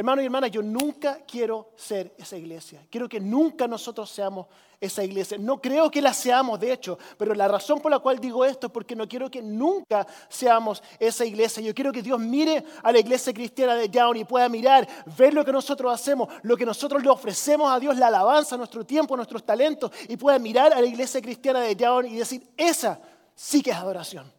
Hermano 0.00 0.22
y 0.22 0.24
hermana, 0.24 0.48
yo 0.48 0.62
nunca 0.62 1.18
quiero 1.26 1.72
ser 1.76 2.14
esa 2.16 2.34
iglesia. 2.34 2.86
Quiero 2.88 3.06
que 3.06 3.20
nunca 3.20 3.68
nosotros 3.68 4.08
seamos 4.08 4.46
esa 4.80 5.04
iglesia. 5.04 5.36
No 5.36 5.60
creo 5.60 5.90
que 5.90 6.00
la 6.00 6.14
seamos, 6.14 6.58
de 6.58 6.72
hecho, 6.72 6.98
pero 7.18 7.34
la 7.34 7.46
razón 7.46 7.82
por 7.82 7.90
la 7.90 7.98
cual 7.98 8.18
digo 8.18 8.46
esto 8.46 8.68
es 8.68 8.72
porque 8.72 8.96
no 8.96 9.06
quiero 9.06 9.30
que 9.30 9.42
nunca 9.42 10.06
seamos 10.30 10.82
esa 10.98 11.26
iglesia. 11.26 11.62
Yo 11.62 11.74
quiero 11.74 11.92
que 11.92 12.00
Dios 12.00 12.18
mire 12.18 12.64
a 12.82 12.90
la 12.90 12.98
iglesia 12.98 13.34
cristiana 13.34 13.74
de 13.74 13.88
Down 13.88 14.16
y 14.16 14.24
pueda 14.24 14.48
mirar, 14.48 14.88
ver 15.18 15.34
lo 15.34 15.44
que 15.44 15.52
nosotros 15.52 15.92
hacemos, 15.92 16.28
lo 16.44 16.56
que 16.56 16.64
nosotros 16.64 17.02
le 17.02 17.10
ofrecemos 17.10 17.70
a 17.70 17.78
Dios, 17.78 17.94
la 17.98 18.06
alabanza, 18.06 18.56
nuestro 18.56 18.86
tiempo, 18.86 19.14
nuestros 19.16 19.44
talentos, 19.44 19.90
y 20.08 20.16
pueda 20.16 20.38
mirar 20.38 20.72
a 20.72 20.80
la 20.80 20.86
iglesia 20.86 21.20
cristiana 21.20 21.60
de 21.60 21.74
Down 21.74 22.06
y 22.06 22.16
decir, 22.16 22.48
esa 22.56 22.98
sí 23.34 23.62
que 23.62 23.72
es 23.72 23.76
adoración. 23.76 24.32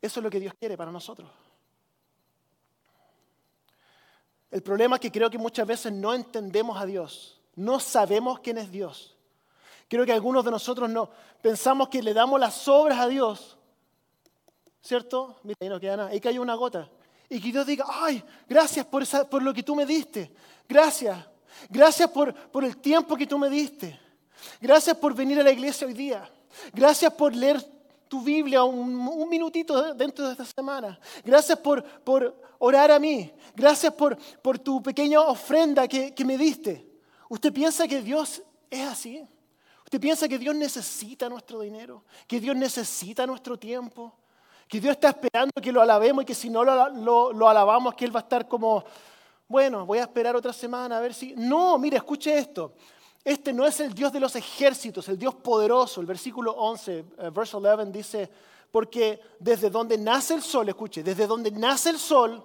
Eso 0.00 0.20
es 0.20 0.22
lo 0.22 0.30
que 0.30 0.38
Dios 0.38 0.54
quiere 0.56 0.76
para 0.76 0.92
nosotros. 0.92 1.28
El 4.50 4.62
problema 4.62 4.96
es 4.96 5.00
que 5.00 5.12
creo 5.12 5.30
que 5.30 5.38
muchas 5.38 5.66
veces 5.66 5.92
no 5.92 6.12
entendemos 6.12 6.80
a 6.80 6.86
Dios, 6.86 7.40
no 7.54 7.78
sabemos 7.78 8.40
quién 8.40 8.58
es 8.58 8.70
Dios. 8.70 9.16
Creo 9.88 10.04
que 10.06 10.12
algunos 10.12 10.44
de 10.44 10.50
nosotros 10.50 10.88
no 10.88 11.10
pensamos 11.40 11.88
que 11.88 12.02
le 12.02 12.14
damos 12.14 12.38
las 12.38 12.66
obras 12.68 12.98
a 12.98 13.08
Dios, 13.08 13.56
¿cierto? 14.82 15.36
Mira, 15.42 15.56
ahí 15.60 15.68
no 15.68 15.80
queda 15.80 15.96
nada, 15.96 16.10
ahí 16.10 16.20
cayó 16.20 16.42
una 16.42 16.54
gota. 16.54 16.88
Y 17.28 17.40
que 17.40 17.52
Dios 17.52 17.66
diga, 17.66 17.84
ay, 17.88 18.22
gracias 18.48 18.86
por, 18.86 19.06
por 19.28 19.42
lo 19.42 19.54
que 19.54 19.62
tú 19.62 19.76
me 19.76 19.86
diste, 19.86 20.32
gracias, 20.68 21.16
gracias 21.68 22.10
por, 22.10 22.34
por 22.34 22.64
el 22.64 22.76
tiempo 22.76 23.16
que 23.16 23.26
tú 23.26 23.38
me 23.38 23.48
diste, 23.48 23.98
gracias 24.60 24.96
por 24.96 25.14
venir 25.14 25.38
a 25.38 25.44
la 25.44 25.52
iglesia 25.52 25.86
hoy 25.86 25.94
día, 25.94 26.28
gracias 26.72 27.12
por 27.14 27.34
leer 27.34 27.64
tu 28.10 28.20
Biblia 28.22 28.64
un, 28.64 29.28
minutito 29.28 29.94
dentro 29.94 30.26
de 30.26 30.32
esta 30.32 30.44
semana. 30.44 30.98
Gracias 31.24 31.56
por, 31.60 31.84
por 32.02 32.36
orar 32.58 32.90
a 32.90 32.98
mí. 32.98 33.32
Gracias 33.54 33.94
por, 33.94 34.18
por 34.42 34.58
tu 34.58 34.82
pequeña 34.82 35.20
ofrenda 35.20 35.86
que, 35.86 36.12
que 36.12 36.24
me 36.24 36.36
diste. 36.36 36.84
¿Usted 37.28 37.52
piensa 37.52 37.86
que 37.86 38.02
Dios 38.02 38.42
es 38.68 38.88
así? 38.88 39.24
¿Usted 39.84 40.00
piensa 40.00 40.26
que 40.26 40.38
Dios 40.38 40.56
necesita 40.56 41.28
nuestro 41.28 41.60
dinero? 41.60 42.02
¿Que 42.26 42.40
Dios 42.40 42.56
necesita 42.56 43.28
nuestro 43.28 43.56
tiempo? 43.56 44.12
¿Que 44.66 44.80
Dios 44.80 44.90
está 44.90 45.10
esperando 45.10 45.52
que 45.62 45.70
lo 45.70 45.80
alabemos 45.80 46.24
y 46.24 46.26
que 46.26 46.34
si 46.34 46.50
no 46.50 46.64
lo, 46.64 46.88
lo, 46.88 47.32
lo 47.32 47.48
alabamos, 47.48 47.94
que 47.94 48.06
Él 48.06 48.14
va 48.14 48.18
a 48.18 48.24
estar 48.24 48.48
como, 48.48 48.84
bueno, 49.46 49.86
voy 49.86 49.98
a 49.98 50.02
esperar 50.02 50.34
otra 50.34 50.52
semana 50.52 50.98
a 50.98 51.00
ver 51.00 51.14
si... 51.14 51.32
No, 51.36 51.78
mire, 51.78 51.98
escuche 51.98 52.36
esto. 52.36 52.74
Este 53.24 53.52
no 53.52 53.66
es 53.66 53.80
el 53.80 53.94
Dios 53.94 54.12
de 54.12 54.20
los 54.20 54.34
ejércitos, 54.36 55.08
el 55.08 55.18
Dios 55.18 55.34
poderoso. 55.34 56.00
El 56.00 56.06
versículo 56.06 56.52
11, 56.52 56.98
eh, 56.98 57.30
verso 57.32 57.58
11 57.58 57.92
dice, 57.92 58.30
porque 58.70 59.20
desde 59.38 59.68
donde 59.68 59.98
nace 59.98 60.34
el 60.34 60.42
sol, 60.42 60.68
escuche, 60.68 61.02
desde 61.02 61.26
donde 61.26 61.50
nace 61.50 61.90
el 61.90 61.98
sol 61.98 62.42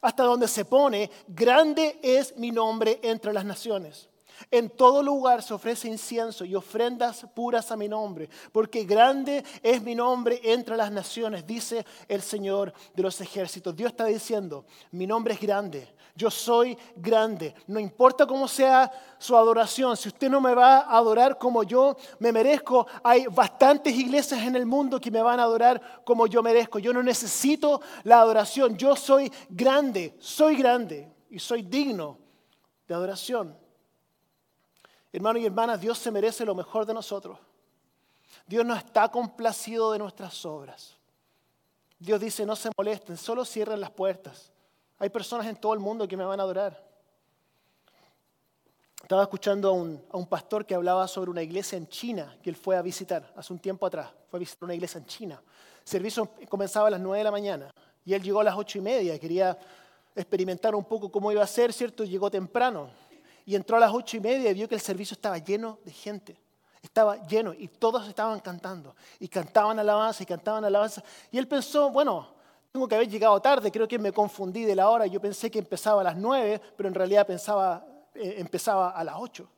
hasta 0.00 0.22
donde 0.22 0.48
se 0.48 0.64
pone, 0.64 1.10
grande 1.26 1.98
es 2.02 2.36
mi 2.36 2.50
nombre 2.50 3.00
entre 3.02 3.32
las 3.32 3.44
naciones. 3.44 4.08
En 4.50 4.70
todo 4.70 5.02
lugar 5.02 5.42
se 5.42 5.54
ofrece 5.54 5.88
incienso 5.88 6.44
y 6.44 6.54
ofrendas 6.54 7.26
puras 7.34 7.70
a 7.70 7.76
mi 7.76 7.88
nombre, 7.88 8.28
porque 8.52 8.84
grande 8.84 9.44
es 9.62 9.82
mi 9.82 9.94
nombre 9.94 10.40
entre 10.42 10.76
las 10.76 10.90
naciones, 10.90 11.46
dice 11.46 11.84
el 12.08 12.22
Señor 12.22 12.72
de 12.94 13.02
los 13.02 13.20
ejércitos. 13.20 13.74
Dios 13.74 13.90
está 13.90 14.06
diciendo, 14.06 14.64
mi 14.92 15.06
nombre 15.06 15.34
es 15.34 15.40
grande, 15.40 15.88
yo 16.14 16.30
soy 16.30 16.76
grande. 16.96 17.54
No 17.66 17.78
importa 17.78 18.26
cómo 18.26 18.48
sea 18.48 18.90
su 19.18 19.36
adoración, 19.36 19.96
si 19.96 20.08
usted 20.08 20.28
no 20.28 20.40
me 20.40 20.54
va 20.54 20.78
a 20.78 20.96
adorar 20.96 21.38
como 21.38 21.62
yo 21.62 21.96
me 22.18 22.32
merezco, 22.32 22.86
hay 23.02 23.26
bastantes 23.26 23.94
iglesias 23.94 24.42
en 24.42 24.56
el 24.56 24.66
mundo 24.66 25.00
que 25.00 25.10
me 25.10 25.22
van 25.22 25.40
a 25.40 25.44
adorar 25.44 26.02
como 26.04 26.26
yo 26.26 26.42
merezco. 26.42 26.78
Yo 26.78 26.92
no 26.92 27.02
necesito 27.02 27.80
la 28.04 28.20
adoración, 28.20 28.76
yo 28.76 28.96
soy 28.96 29.30
grande, 29.48 30.16
soy 30.18 30.56
grande 30.56 31.08
y 31.30 31.38
soy 31.38 31.62
digno 31.62 32.18
de 32.86 32.94
adoración. 32.94 33.67
Hermanos 35.12 35.42
y 35.42 35.46
hermanas, 35.46 35.80
Dios 35.80 35.98
se 35.98 36.10
merece 36.10 36.44
lo 36.44 36.54
mejor 36.54 36.84
de 36.84 36.94
nosotros. 36.94 37.38
Dios 38.46 38.64
no 38.64 38.74
está 38.74 39.08
complacido 39.08 39.92
de 39.92 39.98
nuestras 39.98 40.44
obras. 40.44 40.96
Dios 41.98 42.20
dice, 42.20 42.46
no 42.46 42.54
se 42.54 42.70
molesten, 42.76 43.16
solo 43.16 43.44
cierren 43.44 43.80
las 43.80 43.90
puertas. 43.90 44.52
Hay 44.98 45.10
personas 45.10 45.46
en 45.46 45.56
todo 45.56 45.74
el 45.74 45.80
mundo 45.80 46.06
que 46.06 46.16
me 46.16 46.24
van 46.24 46.40
a 46.40 46.42
adorar. 46.42 46.86
Estaba 49.02 49.22
escuchando 49.22 49.70
a 49.70 49.72
un, 49.72 50.26
pastor 50.26 50.66
que 50.66 50.74
hablaba 50.74 51.08
sobre 51.08 51.30
una 51.30 51.42
iglesia 51.42 51.78
en 51.78 51.88
China 51.88 52.36
que 52.42 52.50
él 52.50 52.56
fue 52.56 52.76
a 52.76 52.82
visitar 52.82 53.32
hace 53.36 53.52
un 53.52 53.58
tiempo 53.58 53.86
atrás. 53.86 54.10
Fue 54.28 54.38
a 54.38 54.40
visitar 54.40 54.64
una 54.64 54.74
iglesia 54.74 54.98
en 54.98 55.06
China. 55.06 55.42
El 55.82 55.88
servicio 55.88 56.30
comenzaba 56.48 56.88
a 56.88 56.90
las 56.90 57.00
9 57.00 57.18
de 57.18 57.24
la 57.24 57.30
mañana 57.30 57.70
y 58.04 58.12
él 58.12 58.22
llegó 58.22 58.40
a 58.40 58.44
las 58.44 58.56
ocho 58.56 58.78
y 58.78 58.82
media. 58.82 59.18
Quería 59.18 59.58
experimentar 60.14 60.74
un 60.74 60.84
poco 60.84 61.10
cómo 61.10 61.32
iba 61.32 61.42
a 61.42 61.46
ser, 61.46 61.72
¿cierto? 61.72 62.04
Llegó 62.04 62.30
temprano 62.30 62.90
y 63.48 63.56
entró 63.56 63.78
a 63.78 63.80
las 63.80 63.94
ocho 63.94 64.18
y 64.18 64.20
media 64.20 64.50
y 64.50 64.52
vio 64.52 64.68
que 64.68 64.74
el 64.74 64.80
servicio 64.82 65.14
estaba 65.14 65.38
lleno 65.38 65.78
de 65.82 65.90
gente. 65.90 66.38
Estaba 66.82 67.26
lleno 67.26 67.54
y 67.54 67.66
todos 67.68 68.06
estaban 68.06 68.40
cantando. 68.40 68.94
Y 69.18 69.26
cantaban 69.26 69.78
alabanza 69.78 70.22
y 70.22 70.26
cantaban 70.26 70.66
alabanza. 70.66 71.02
Y 71.30 71.38
él 71.38 71.48
pensó, 71.48 71.88
bueno, 71.88 72.28
tengo 72.70 72.86
que 72.86 72.96
haber 72.96 73.08
llegado 73.08 73.40
tarde, 73.40 73.72
creo 73.72 73.88
que 73.88 73.98
me 73.98 74.12
confundí 74.12 74.64
de 74.64 74.74
la 74.74 74.90
hora. 74.90 75.06
Yo 75.06 75.18
pensé 75.18 75.50
que 75.50 75.60
empezaba 75.60 76.02
a 76.02 76.04
las 76.04 76.16
nueve, 76.18 76.60
pero 76.76 76.90
en 76.90 76.94
realidad 76.94 77.26
pensaba, 77.26 77.86
eh, 78.14 78.34
empezaba 78.36 78.90
a 78.90 79.02
las 79.02 79.14
ocho. 79.18 79.48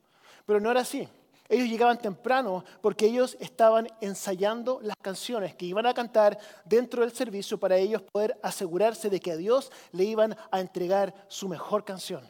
Pero 0.46 0.60
no 0.60 0.70
era 0.70 0.82
así. 0.82 1.08
Ellos 1.48 1.68
llegaban 1.68 1.98
temprano 1.98 2.64
porque 2.80 3.06
ellos 3.06 3.36
estaban 3.40 3.88
ensayando 4.00 4.78
las 4.84 4.96
canciones 5.02 5.56
que 5.56 5.66
iban 5.66 5.86
a 5.86 5.94
cantar 5.94 6.38
dentro 6.64 7.02
del 7.02 7.10
servicio 7.10 7.58
para 7.58 7.76
ellos 7.76 8.02
poder 8.02 8.38
asegurarse 8.40 9.10
de 9.10 9.18
que 9.18 9.32
a 9.32 9.36
Dios 9.36 9.72
le 9.90 10.04
iban 10.04 10.36
a 10.52 10.60
entregar 10.60 11.12
su 11.26 11.48
mejor 11.48 11.84
canción. 11.84 12.22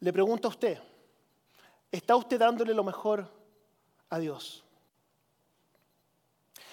Le 0.00 0.12
pregunto 0.12 0.48
a 0.48 0.50
usted, 0.50 0.78
¿está 1.92 2.16
usted 2.16 2.38
dándole 2.38 2.74
lo 2.74 2.82
mejor 2.82 3.30
a 4.08 4.18
Dios? 4.18 4.64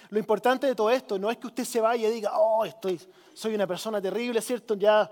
Lo 0.09 0.19
importante 0.19 0.67
de 0.67 0.75
todo 0.75 0.89
esto 0.89 1.19
no 1.19 1.29
es 1.29 1.37
que 1.37 1.47
usted 1.47 1.65
se 1.65 1.81
vaya 1.81 2.07
y 2.07 2.11
diga, 2.11 2.31
oh, 2.39 2.63
estoy, 2.63 2.99
soy 3.33 3.53
una 3.53 3.67
persona 3.67 4.01
terrible, 4.01 4.41
¿cierto? 4.41 4.75
Ya 4.75 5.11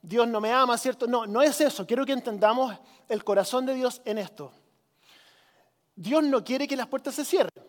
Dios 0.00 0.26
no 0.26 0.40
me 0.40 0.52
ama, 0.52 0.76
¿cierto? 0.76 1.06
No, 1.06 1.26
no 1.26 1.42
es 1.42 1.60
eso. 1.60 1.86
Quiero 1.86 2.04
que 2.04 2.12
entendamos 2.12 2.76
el 3.08 3.22
corazón 3.22 3.64
de 3.66 3.74
Dios 3.74 4.02
en 4.04 4.18
esto. 4.18 4.52
Dios 5.94 6.24
no 6.24 6.42
quiere 6.42 6.66
que 6.66 6.76
las 6.76 6.88
puertas 6.88 7.14
se 7.14 7.24
cierren. 7.24 7.64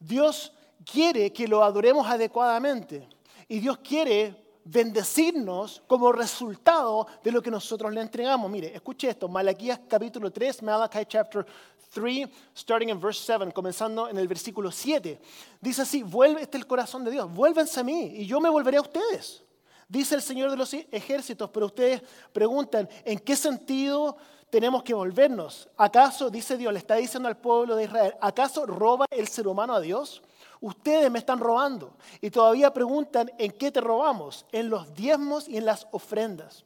Dios 0.00 0.52
quiere 0.84 1.32
que 1.32 1.46
lo 1.46 1.62
adoremos 1.62 2.08
adecuadamente. 2.08 3.08
Y 3.46 3.60
Dios 3.60 3.78
quiere 3.78 4.41
bendecirnos 4.64 5.82
como 5.86 6.12
resultado 6.12 7.06
de 7.22 7.32
lo 7.32 7.42
que 7.42 7.50
nosotros 7.50 7.92
le 7.92 8.00
entregamos. 8.00 8.50
Mire, 8.50 8.74
escuche 8.74 9.08
esto, 9.08 9.28
Malaquías 9.28 9.80
capítulo 9.88 10.30
3, 10.30 10.62
Malachi 10.62 11.06
chapter 11.06 11.46
3, 11.92 12.28
starting 12.56 12.88
in 12.88 13.00
verse 13.00 13.22
7, 13.24 13.52
comenzando 13.52 14.08
en 14.08 14.18
el 14.18 14.28
versículo 14.28 14.70
7. 14.70 15.20
Dice 15.60 15.82
así, 15.82 16.02
vuelve, 16.02 16.42
este 16.42 16.58
el 16.58 16.66
corazón 16.66 17.04
de 17.04 17.10
Dios, 17.10 17.32
vuélvense 17.32 17.80
a 17.80 17.84
mí 17.84 18.12
y 18.16 18.26
yo 18.26 18.40
me 18.40 18.48
volveré 18.48 18.78
a 18.78 18.82
ustedes. 18.82 19.42
Dice 19.88 20.14
el 20.14 20.22
Señor 20.22 20.50
de 20.50 20.56
los 20.56 20.72
ejércitos, 20.72 21.50
pero 21.50 21.66
ustedes 21.66 22.02
preguntan, 22.32 22.88
¿en 23.04 23.18
qué 23.18 23.36
sentido 23.36 24.16
tenemos 24.48 24.82
que 24.82 24.94
volvernos? 24.94 25.68
¿Acaso, 25.76 26.30
dice 26.30 26.56
Dios, 26.56 26.72
le 26.72 26.78
está 26.78 26.94
diciendo 26.94 27.28
al 27.28 27.36
pueblo 27.36 27.76
de 27.76 27.84
Israel, 27.84 28.14
¿acaso 28.20 28.64
roba 28.64 29.04
el 29.10 29.28
ser 29.28 29.46
humano 29.46 29.74
a 29.74 29.80
Dios? 29.80 30.22
Ustedes 30.62 31.10
me 31.10 31.18
están 31.18 31.38
robando. 31.38 31.94
Y 32.22 32.30
todavía 32.30 32.72
preguntan, 32.72 33.30
¿en 33.36 33.52
qué 33.52 33.70
te 33.70 33.82
robamos? 33.82 34.46
En 34.52 34.70
los 34.70 34.94
diezmos 34.94 35.48
y 35.48 35.58
en 35.58 35.66
las 35.66 35.86
ofrendas. 35.90 36.64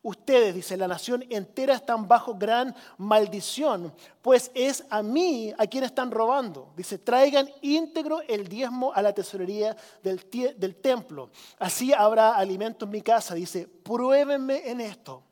Ustedes, 0.00 0.54
dice, 0.54 0.76
la 0.76 0.86
nación 0.86 1.24
entera 1.28 1.74
están 1.74 2.06
bajo 2.06 2.34
gran 2.34 2.74
maldición, 2.98 3.92
pues 4.22 4.52
es 4.54 4.84
a 4.90 5.02
mí 5.02 5.52
a 5.58 5.66
quien 5.66 5.82
están 5.82 6.12
robando. 6.12 6.72
Dice, 6.76 6.98
traigan 6.98 7.50
íntegro 7.62 8.22
el 8.28 8.46
diezmo 8.46 8.92
a 8.94 9.02
la 9.02 9.12
tesorería 9.12 9.76
del, 10.04 10.24
del 10.56 10.76
templo. 10.76 11.30
Así 11.58 11.92
habrá 11.92 12.36
alimento 12.36 12.84
en 12.84 12.92
mi 12.92 13.02
casa. 13.02 13.34
Dice, 13.34 13.66
pruébenme 13.66 14.70
en 14.70 14.80
esto 14.80 15.24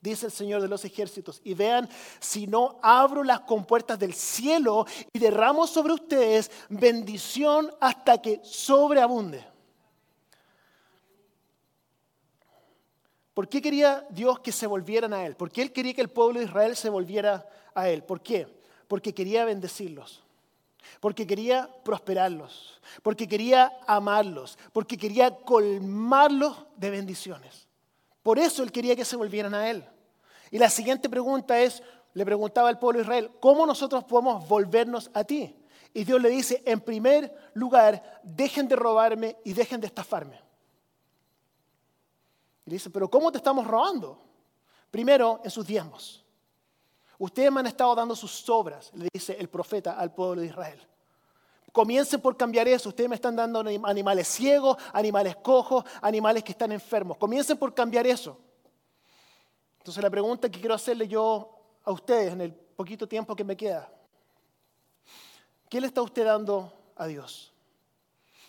dice 0.00 0.26
el 0.26 0.32
Señor 0.32 0.62
de 0.62 0.68
los 0.68 0.84
ejércitos, 0.84 1.40
y 1.44 1.54
vean 1.54 1.88
si 2.20 2.46
no 2.46 2.78
abro 2.82 3.24
las 3.24 3.40
compuertas 3.40 3.98
del 3.98 4.14
cielo 4.14 4.86
y 5.12 5.18
derramo 5.18 5.66
sobre 5.66 5.94
ustedes 5.94 6.50
bendición 6.68 7.70
hasta 7.80 8.20
que 8.20 8.40
sobreabunde. 8.42 9.44
¿Por 13.34 13.48
qué 13.48 13.62
quería 13.62 14.04
Dios 14.10 14.40
que 14.40 14.50
se 14.50 14.66
volvieran 14.66 15.12
a 15.12 15.24
Él? 15.24 15.36
¿Por 15.36 15.50
qué 15.50 15.62
Él 15.62 15.72
quería 15.72 15.94
que 15.94 16.00
el 16.00 16.10
pueblo 16.10 16.40
de 16.40 16.46
Israel 16.46 16.74
se 16.74 16.90
volviera 16.90 17.48
a 17.72 17.88
Él? 17.88 18.02
¿Por 18.02 18.20
qué? 18.20 18.48
Porque 18.88 19.14
quería 19.14 19.44
bendecirlos, 19.44 20.24
porque 20.98 21.24
quería 21.24 21.70
prosperarlos, 21.84 22.80
porque 23.00 23.28
quería 23.28 23.78
amarlos, 23.86 24.58
porque 24.72 24.96
quería 24.96 25.36
colmarlos 25.36 26.66
de 26.76 26.90
bendiciones. 26.90 27.67
Por 28.28 28.38
eso 28.38 28.62
él 28.62 28.70
quería 28.70 28.94
que 28.94 29.06
se 29.06 29.16
volvieran 29.16 29.54
a 29.54 29.70
él. 29.70 29.82
Y 30.50 30.58
la 30.58 30.68
siguiente 30.68 31.08
pregunta 31.08 31.58
es, 31.58 31.82
le 32.12 32.26
preguntaba 32.26 32.68
al 32.68 32.78
pueblo 32.78 32.98
de 32.98 33.04
Israel, 33.04 33.30
¿cómo 33.40 33.64
nosotros 33.64 34.04
podemos 34.04 34.46
volvernos 34.46 35.10
a 35.14 35.24
ti? 35.24 35.56
Y 35.94 36.04
Dios 36.04 36.20
le 36.20 36.28
dice, 36.28 36.62
en 36.66 36.78
primer 36.82 37.34
lugar, 37.54 38.20
dejen 38.22 38.68
de 38.68 38.76
robarme 38.76 39.38
y 39.46 39.54
dejen 39.54 39.80
de 39.80 39.86
estafarme. 39.86 40.38
Y 42.66 42.70
le 42.70 42.74
dice, 42.74 42.90
pero 42.90 43.10
¿cómo 43.10 43.32
te 43.32 43.38
estamos 43.38 43.66
robando? 43.66 44.20
Primero, 44.90 45.40
en 45.42 45.50
sus 45.50 45.66
diezmos. 45.66 46.22
Ustedes 47.16 47.50
me 47.50 47.60
han 47.60 47.66
estado 47.68 47.94
dando 47.94 48.14
sus 48.14 48.46
obras, 48.50 48.90
le 48.92 49.08
dice 49.10 49.38
el 49.40 49.48
profeta 49.48 49.98
al 49.98 50.12
pueblo 50.12 50.42
de 50.42 50.48
Israel. 50.48 50.86
Comiencen 51.72 52.20
por 52.20 52.36
cambiar 52.36 52.66
eso. 52.66 52.88
Ustedes 52.88 53.08
me 53.08 53.16
están 53.16 53.36
dando 53.36 53.60
animales 53.60 54.28
ciegos, 54.28 54.76
animales 54.92 55.36
cojos, 55.36 55.84
animales 56.00 56.42
que 56.42 56.52
están 56.52 56.72
enfermos. 56.72 57.16
Comiencen 57.18 57.58
por 57.58 57.74
cambiar 57.74 58.06
eso. 58.06 58.38
Entonces 59.78 60.02
la 60.02 60.10
pregunta 60.10 60.50
que 60.50 60.60
quiero 60.60 60.74
hacerle 60.74 61.06
yo 61.08 61.50
a 61.84 61.92
ustedes 61.92 62.32
en 62.32 62.40
el 62.40 62.52
poquito 62.52 63.06
tiempo 63.06 63.34
que 63.34 63.44
me 63.44 63.56
queda. 63.56 63.90
¿Qué 65.68 65.80
le 65.80 65.86
está 65.86 66.02
usted 66.02 66.24
dando 66.24 66.72
a 66.96 67.06
Dios? 67.06 67.52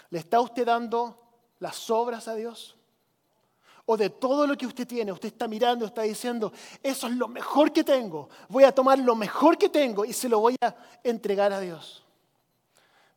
¿Le 0.10 0.20
está 0.20 0.40
usted 0.42 0.66
dando 0.66 1.22
las 1.60 1.90
obras 1.90 2.28
a 2.28 2.36
Dios? 2.36 2.76
¿O 3.86 3.98
de 3.98 4.10
todo 4.10 4.46
lo 4.46 4.56
que 4.56 4.68
usted 4.68 4.88
tiene, 4.88 5.12
usted 5.12 5.30
está 5.30 5.48
mirando, 5.48 5.86
está 5.86 6.04
diciendo, 6.04 6.54
eso 6.84 7.08
es 7.08 7.14
lo 7.14 7.28
mejor 7.28 7.74
que 7.74 7.84
tengo, 7.84 8.30
voy 8.48 8.64
a 8.64 8.72
tomar 8.72 9.00
lo 9.00 9.16
mejor 9.16 9.58
que 9.58 9.68
tengo 9.68 10.06
y 10.06 10.14
se 10.14 10.30
lo 10.30 10.40
voy 10.40 10.56
a 10.62 10.76
entregar 11.04 11.52
a 11.52 11.60
Dios? 11.60 12.06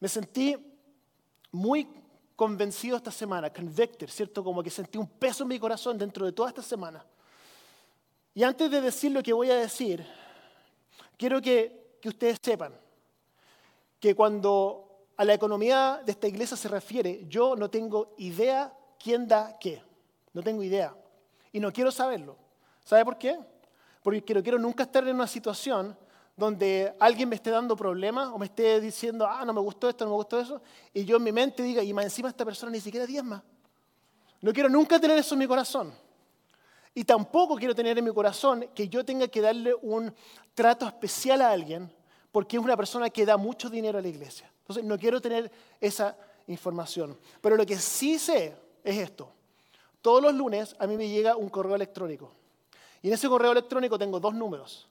Me 0.02 0.08
sentí 0.08 0.56
muy 1.52 1.88
convencido 2.34 2.96
esta 2.96 3.12
semana, 3.12 3.52
convicted, 3.52 4.08
¿cierto? 4.08 4.42
Como 4.42 4.60
que 4.60 4.68
sentí 4.68 4.98
un 4.98 5.06
peso 5.06 5.44
en 5.44 5.50
mi 5.50 5.60
corazón 5.60 5.96
dentro 5.96 6.26
de 6.26 6.32
toda 6.32 6.48
esta 6.48 6.60
semana. 6.60 7.06
Y 8.34 8.42
antes 8.42 8.68
de 8.68 8.80
decir 8.80 9.12
lo 9.12 9.22
que 9.22 9.32
voy 9.32 9.52
a 9.52 9.54
decir, 9.58 10.04
quiero 11.16 11.40
que, 11.40 11.98
que 12.02 12.08
ustedes 12.08 12.36
sepan 12.42 12.74
que 14.00 14.16
cuando 14.16 15.06
a 15.18 15.24
la 15.24 15.34
economía 15.34 16.02
de 16.04 16.10
esta 16.10 16.26
iglesia 16.26 16.56
se 16.56 16.66
refiere, 16.66 17.24
yo 17.28 17.54
no 17.54 17.70
tengo 17.70 18.16
idea 18.18 18.76
quién 18.98 19.28
da 19.28 19.56
qué. 19.56 19.84
No 20.32 20.42
tengo 20.42 20.64
idea. 20.64 20.96
Y 21.52 21.60
no 21.60 21.72
quiero 21.72 21.92
saberlo. 21.92 22.36
¿Sabe 22.82 23.04
por 23.04 23.18
qué? 23.18 23.38
Porque 24.02 24.34
no 24.34 24.42
quiero 24.42 24.58
nunca 24.58 24.82
estar 24.82 25.06
en 25.06 25.14
una 25.14 25.28
situación 25.28 25.96
donde 26.36 26.94
alguien 26.98 27.28
me 27.28 27.36
esté 27.36 27.50
dando 27.50 27.76
problemas 27.76 28.28
o 28.28 28.38
me 28.38 28.46
esté 28.46 28.80
diciendo, 28.80 29.26
ah, 29.28 29.44
no 29.44 29.52
me 29.52 29.60
gustó 29.60 29.88
esto, 29.88 30.04
no 30.04 30.10
me 30.10 30.16
gustó 30.16 30.40
eso, 30.40 30.62
y 30.92 31.04
yo 31.04 31.16
en 31.16 31.22
mi 31.22 31.32
mente 31.32 31.62
diga, 31.62 31.82
y 31.82 31.92
más 31.92 32.04
encima 32.04 32.28
esta 32.28 32.44
persona 32.44 32.72
ni 32.72 32.80
siquiera 32.80 33.06
diezma. 33.06 33.42
No 34.40 34.52
quiero 34.52 34.68
nunca 34.68 34.98
tener 34.98 35.18
eso 35.18 35.34
en 35.34 35.38
mi 35.38 35.46
corazón. 35.46 35.94
Y 36.94 37.04
tampoco 37.04 37.56
quiero 37.56 37.74
tener 37.74 37.96
en 37.96 38.04
mi 38.04 38.12
corazón 38.12 38.68
que 38.74 38.88
yo 38.88 39.04
tenga 39.04 39.28
que 39.28 39.40
darle 39.40 39.74
un 39.82 40.14
trato 40.54 40.86
especial 40.86 41.40
a 41.42 41.50
alguien 41.50 41.90
porque 42.30 42.56
es 42.56 42.62
una 42.62 42.76
persona 42.76 43.08
que 43.10 43.24
da 43.24 43.36
mucho 43.36 43.70
dinero 43.70 43.98
a 43.98 44.02
la 44.02 44.08
iglesia. 44.08 44.50
Entonces, 44.60 44.84
no 44.84 44.98
quiero 44.98 45.20
tener 45.20 45.50
esa 45.80 46.16
información. 46.46 47.18
Pero 47.40 47.56
lo 47.56 47.64
que 47.64 47.78
sí 47.78 48.18
sé 48.18 48.56
es 48.82 48.98
esto. 48.98 49.30
Todos 50.00 50.22
los 50.22 50.34
lunes 50.34 50.74
a 50.78 50.86
mí 50.86 50.96
me 50.96 51.08
llega 51.08 51.36
un 51.36 51.48
correo 51.48 51.76
electrónico 51.76 52.32
Y 53.02 53.08
en 53.08 53.14
ese 53.14 53.28
correo 53.28 53.52
electrónico 53.52 53.98
tengo 53.98 54.18
dos 54.18 54.34
números. 54.34 54.88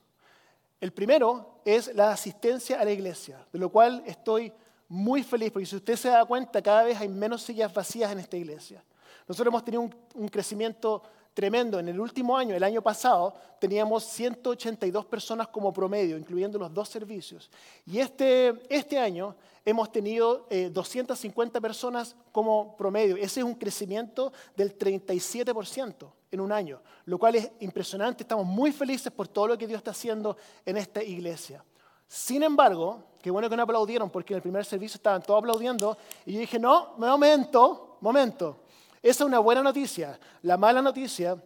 El 0.81 0.91
primero 0.91 1.61
es 1.63 1.93
la 1.93 2.11
asistencia 2.11 2.81
a 2.81 2.83
la 2.83 2.91
iglesia, 2.91 3.45
de 3.53 3.59
lo 3.59 3.69
cual 3.69 4.01
estoy 4.05 4.51
muy 4.89 5.23
feliz, 5.23 5.51
porque 5.51 5.67
si 5.67 5.75
usted 5.75 5.95
se 5.95 6.09
da 6.09 6.25
cuenta, 6.25 6.59
cada 6.61 6.83
vez 6.83 6.99
hay 6.99 7.07
menos 7.07 7.43
sillas 7.43 7.71
vacías 7.71 8.11
en 8.11 8.19
esta 8.19 8.35
iglesia. 8.35 8.83
Nosotros 9.27 9.51
hemos 9.51 9.63
tenido 9.63 9.89
un, 10.15 10.27
crecimiento 10.27 11.03
tremendo. 11.33 11.79
En 11.79 11.87
el 11.87 11.99
último 11.99 12.37
año, 12.37 12.55
el 12.55 12.63
año 12.63 12.81
pasado, 12.81 13.33
teníamos 13.59 14.03
182 14.05 15.05
personas 15.05 15.47
como 15.47 15.71
promedio, 15.73 16.17
incluyendo 16.17 16.57
los 16.59 16.73
dos 16.73 16.89
servicios. 16.89 17.49
Y 17.85 17.99
este, 17.99 18.61
este 18.69 18.97
año 18.97 19.35
hemos 19.63 19.91
tenido 19.91 20.47
250 20.49 21.57
eh, 21.57 21.61
personas 21.61 22.15
como 22.31 22.75
promedio. 22.75 23.15
Ese 23.15 23.41
es 23.41 23.45
un 23.45 23.55
crecimiento 23.55 24.33
del 24.55 24.77
37% 24.77 26.11
en 26.31 26.39
un 26.39 26.51
año, 26.51 26.81
lo 27.05 27.17
cual 27.17 27.35
es 27.35 27.51
impresionante. 27.59 28.23
Estamos 28.23 28.45
muy 28.45 28.71
felices 28.71 29.11
por 29.11 29.27
todo 29.27 29.47
lo 29.47 29.57
que 29.57 29.67
Dios 29.67 29.77
está 29.77 29.91
haciendo 29.91 30.37
en 30.65 30.77
esta 30.77 31.03
iglesia. 31.03 31.63
Sin 32.07 32.43
embargo, 32.43 33.03
qué 33.21 33.31
bueno 33.31 33.49
que 33.49 33.55
no 33.55 33.63
aplaudieron, 33.63 34.09
porque 34.09 34.33
en 34.33 34.37
el 34.37 34.41
primer 34.41 34.65
servicio 34.65 34.97
estaban 34.97 35.21
todos 35.21 35.39
aplaudiendo, 35.39 35.97
y 36.25 36.33
yo 36.33 36.39
dije, 36.39 36.59
no, 36.59 36.95
momento, 36.97 37.97
momento. 38.01 38.57
Esa 39.01 39.23
es 39.23 39.27
una 39.27 39.39
buena 39.39 39.63
noticia. 39.63 40.19
La 40.43 40.57
mala 40.57 40.81
noticia 40.81 41.41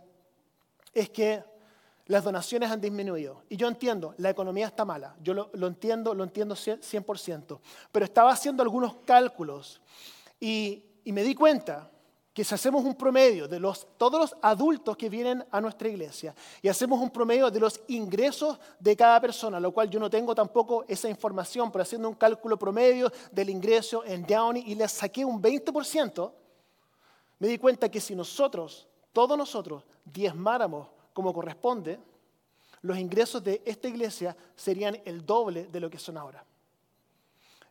es 0.94 1.10
que 1.10 1.44
las 2.08 2.24
donaciones 2.24 2.70
han 2.70 2.82
disminuido. 2.82 3.44
Y 3.50 3.58
yo 3.58 3.68
entiendo, 3.68 4.14
la 4.18 4.30
economía 4.30 4.68
está 4.68 4.86
mala. 4.86 5.16
Yo 5.22 5.34
lo, 5.34 5.68
entiendo, 5.68 6.14
lo 6.14 6.24
entiendo 6.24 6.56
100%. 6.56 7.60
Pero 7.92 8.06
estaba 8.06 8.32
haciendo 8.32 8.62
algunos 8.62 8.96
cálculos 9.06 9.82
y, 10.40 10.84
me 11.06 11.24
di 11.24 11.36
cuenta 11.36 11.92
que 12.34 12.44
si 12.44 12.54
hacemos 12.54 12.84
un 12.84 12.96
promedio 12.96 13.48
de 13.48 13.60
los, 13.60 13.88
todos 13.98 14.20
los 14.20 14.36
adultos 14.42 14.98
que 14.98 15.08
vienen 15.08 15.46
a 15.52 15.62
nuestra 15.62 15.88
iglesia 15.88 16.36
y 16.62 16.68
hacemos 16.68 17.00
un 17.00 17.10
promedio 17.10 17.50
de 17.50 17.60
los 17.60 17.80
ingresos 17.88 18.60
de 18.80 18.98
cada 18.98 19.22
persona, 19.22 19.60
lo 19.60 19.72
cual 19.72 19.90
yo 19.90 20.00
no 20.00 20.10
tengo 20.10 20.36
tampoco 20.36 20.84
esa 20.88 21.08
información, 21.08 21.72
pero 21.72 21.84
haciendo 21.84 22.10
un 22.10 22.16
cálculo 22.16 22.58
promedio 22.58 23.10
del 23.32 23.50
ingreso 23.50 24.04
en 24.04 24.26
Downey 24.26 24.64
y 24.66 24.76
le 24.76 24.88
saqué 24.90 25.24
un 25.24 25.42
20%, 25.42 26.32
me 27.40 27.48
di 27.48 27.58
cuenta 27.58 27.90
que 27.90 28.02
si 28.02 28.16
nosotros, 28.16 28.88
todos 29.12 29.38
nosotros, 29.38 29.84
diezmáramos 30.06 30.88
como 31.14 31.34
corresponde, 31.34 32.00
los 32.82 32.98
ingresos 32.98 33.44
de 33.44 33.62
esta 33.66 33.88
iglesia 33.88 34.36
serían 34.56 34.98
el 35.06 35.26
doble 35.26 35.66
de 35.68 35.80
lo 35.80 35.90
que 35.90 35.98
son 35.98 36.18
ahora. 36.18 36.46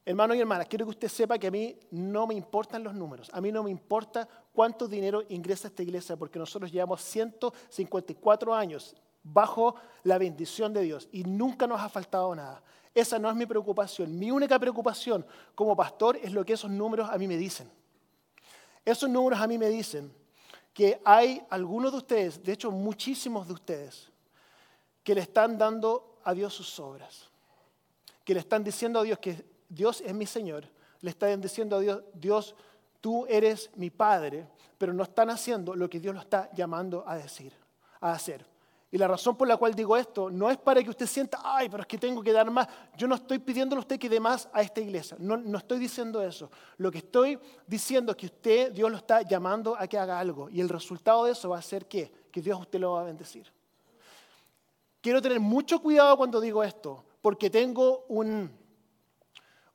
Hermanos 0.06 0.36
y 0.36 0.40
hermanas, 0.40 0.66
quiero 0.68 0.84
que 0.84 0.90
usted 0.90 1.08
sepa 1.08 1.38
que 1.38 1.46
a 1.46 1.50
mí 1.50 1.78
no 1.90 2.26
me 2.26 2.34
importan 2.34 2.84
los 2.84 2.94
números, 2.94 3.30
a 3.32 3.40
mí 3.40 3.50
no 3.50 3.62
me 3.62 3.70
importa 3.70 4.28
cuánto 4.52 4.86
dinero 4.86 5.22
ingresa 5.30 5.68
esta 5.68 5.82
iglesia, 5.82 6.16
porque 6.16 6.38
nosotros 6.38 6.70
llevamos 6.70 7.00
154 7.00 8.54
años 8.54 8.94
bajo 9.22 9.76
la 10.02 10.18
bendición 10.18 10.74
de 10.74 10.82
Dios 10.82 11.08
y 11.10 11.24
nunca 11.24 11.66
nos 11.66 11.80
ha 11.80 11.88
faltado 11.88 12.34
nada. 12.34 12.62
Esa 12.94 13.18
no 13.18 13.30
es 13.30 13.34
mi 13.34 13.46
preocupación. 13.46 14.16
Mi 14.18 14.30
única 14.30 14.58
preocupación 14.58 15.26
como 15.54 15.74
pastor 15.74 16.16
es 16.22 16.32
lo 16.32 16.44
que 16.44 16.52
esos 16.52 16.70
números 16.70 17.08
a 17.10 17.16
mí 17.16 17.26
me 17.26 17.36
dicen. 17.36 17.70
Esos 18.84 19.08
números 19.08 19.40
a 19.40 19.46
mí 19.46 19.58
me 19.58 19.68
dicen 19.68 20.12
que 20.72 21.00
hay 21.04 21.42
algunos 21.50 21.92
de 21.92 21.98
ustedes, 21.98 22.42
de 22.42 22.52
hecho 22.52 22.70
muchísimos 22.70 23.46
de 23.46 23.54
ustedes, 23.54 24.10
que 25.02 25.14
le 25.14 25.20
están 25.20 25.56
dando 25.56 26.18
a 26.24 26.34
Dios 26.34 26.52
sus 26.52 26.78
obras, 26.80 27.30
que 28.24 28.34
le 28.34 28.40
están 28.40 28.64
diciendo 28.64 29.00
a 29.00 29.02
Dios 29.02 29.18
que 29.18 29.44
Dios 29.68 30.00
es 30.00 30.14
mi 30.14 30.26
Señor, 30.26 30.68
le 31.00 31.10
están 31.10 31.40
diciendo 31.40 31.76
a 31.76 31.80
Dios, 31.80 32.02
Dios, 32.14 32.54
tú 33.00 33.26
eres 33.26 33.70
mi 33.76 33.90
Padre, 33.90 34.46
pero 34.78 34.92
no 34.92 35.02
están 35.02 35.30
haciendo 35.30 35.74
lo 35.74 35.88
que 35.88 36.00
Dios 36.00 36.14
lo 36.14 36.20
está 36.20 36.50
llamando 36.52 37.04
a 37.06 37.16
decir, 37.16 37.52
a 38.00 38.12
hacer. 38.12 38.44
Y 38.94 38.98
la 38.98 39.08
razón 39.08 39.36
por 39.36 39.48
la 39.48 39.56
cual 39.56 39.74
digo 39.74 39.96
esto 39.96 40.30
no 40.30 40.48
es 40.48 40.56
para 40.56 40.80
que 40.80 40.88
usted 40.88 41.06
sienta, 41.06 41.40
ay, 41.42 41.68
pero 41.68 41.80
es 41.80 41.86
que 41.88 41.98
tengo 41.98 42.22
que 42.22 42.32
dar 42.32 42.48
más. 42.48 42.68
Yo 42.96 43.08
no 43.08 43.16
estoy 43.16 43.40
pidiéndole 43.40 43.78
a 43.78 43.80
usted 43.80 43.98
que 43.98 44.08
dé 44.08 44.20
más 44.20 44.48
a 44.52 44.62
esta 44.62 44.80
iglesia. 44.80 45.16
No, 45.18 45.36
no 45.36 45.58
estoy 45.58 45.80
diciendo 45.80 46.22
eso. 46.22 46.48
Lo 46.76 46.92
que 46.92 46.98
estoy 46.98 47.36
diciendo 47.66 48.12
es 48.12 48.16
que 48.16 48.26
usted, 48.26 48.70
Dios 48.70 48.88
lo 48.88 48.98
está 48.98 49.22
llamando 49.22 49.74
a 49.76 49.88
que 49.88 49.98
haga 49.98 50.20
algo. 50.20 50.48
Y 50.48 50.60
el 50.60 50.68
resultado 50.68 51.24
de 51.24 51.32
eso 51.32 51.48
va 51.48 51.58
a 51.58 51.62
ser 51.62 51.86
¿qué? 51.86 52.12
que 52.30 52.40
Dios 52.40 52.60
usted 52.60 52.78
lo 52.78 52.92
va 52.92 53.00
a 53.00 53.04
bendecir. 53.06 53.52
Quiero 55.00 55.20
tener 55.20 55.40
mucho 55.40 55.80
cuidado 55.80 56.16
cuando 56.16 56.40
digo 56.40 56.62
esto, 56.62 57.04
porque 57.20 57.50
tengo 57.50 58.04
un, 58.06 58.48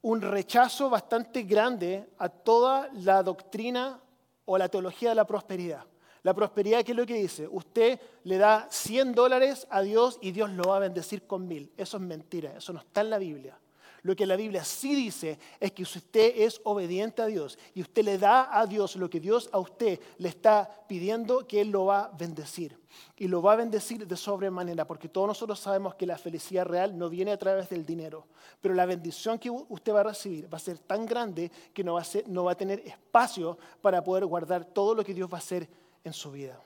un 0.01 0.21
rechazo 0.21 0.89
bastante 0.89 1.43
grande 1.43 2.09
a 2.19 2.29
toda 2.29 2.89
la 2.93 3.21
doctrina 3.21 3.99
o 4.45 4.57
la 4.57 4.69
teología 4.69 5.09
de 5.09 5.15
la 5.15 5.27
prosperidad. 5.27 5.83
La 6.23 6.33
prosperidad, 6.33 6.83
¿qué 6.83 6.91
es 6.91 6.97
lo 6.97 7.05
que 7.05 7.15
dice? 7.15 7.47
Usted 7.47 7.99
le 8.23 8.37
da 8.37 8.67
100 8.69 9.13
dólares 9.13 9.67
a 9.69 9.81
Dios 9.81 10.17
y 10.21 10.31
Dios 10.31 10.49
lo 10.51 10.63
va 10.63 10.77
a 10.77 10.79
bendecir 10.79 11.25
con 11.25 11.47
mil. 11.47 11.71
Eso 11.77 11.97
es 11.97 12.03
mentira, 12.03 12.57
eso 12.57 12.73
no 12.73 12.79
está 12.79 13.01
en 13.01 13.09
la 13.09 13.17
Biblia. 13.17 13.57
Lo 14.01 14.15
que 14.15 14.25
la 14.25 14.35
Biblia 14.35 14.63
sí 14.63 14.95
dice 14.95 15.37
es 15.59 15.71
que 15.73 15.83
si 15.85 15.97
usted 15.97 16.33
es 16.37 16.61
obediente 16.63 17.21
a 17.21 17.25
Dios 17.25 17.57
y 17.73 17.81
usted 17.81 18.03
le 18.03 18.17
da 18.17 18.57
a 18.57 18.65
Dios 18.65 18.95
lo 18.95 19.09
que 19.09 19.19
Dios 19.19 19.49
a 19.51 19.59
usted 19.59 19.99
le 20.17 20.29
está 20.29 20.85
pidiendo, 20.87 21.45
que 21.45 21.61
Él 21.61 21.69
lo 21.69 21.85
va 21.85 22.05
a 22.05 22.07
bendecir. 22.09 22.77
Y 23.17 23.27
lo 23.27 23.41
va 23.41 23.53
a 23.53 23.57
bendecir 23.57 24.07
de 24.07 24.15
sobremanera, 24.17 24.87
porque 24.87 25.09
todos 25.09 25.27
nosotros 25.27 25.59
sabemos 25.59 25.95
que 25.95 26.05
la 26.05 26.17
felicidad 26.17 26.65
real 26.65 26.97
no 26.97 27.09
viene 27.09 27.31
a 27.31 27.37
través 27.37 27.69
del 27.69 27.85
dinero. 27.85 28.27
Pero 28.61 28.73
la 28.73 28.85
bendición 28.85 29.37
que 29.37 29.49
usted 29.49 29.93
va 29.93 29.99
a 29.99 30.03
recibir 30.03 30.51
va 30.51 30.57
a 30.57 30.61
ser 30.61 30.79
tan 30.79 31.05
grande 31.05 31.51
que 31.73 31.83
no 31.83 31.93
va 31.93 32.01
a, 32.01 32.05
no 32.27 32.45
va 32.45 32.53
a 32.53 32.57
tener 32.57 32.79
espacio 32.79 33.57
para 33.81 34.03
poder 34.03 34.25
guardar 34.25 34.65
todo 34.65 34.95
lo 34.95 35.03
que 35.03 35.13
Dios 35.13 35.31
va 35.31 35.37
a 35.37 35.39
hacer 35.39 35.69
en 36.09 36.13
su 36.13 36.31
vida. 36.31 36.59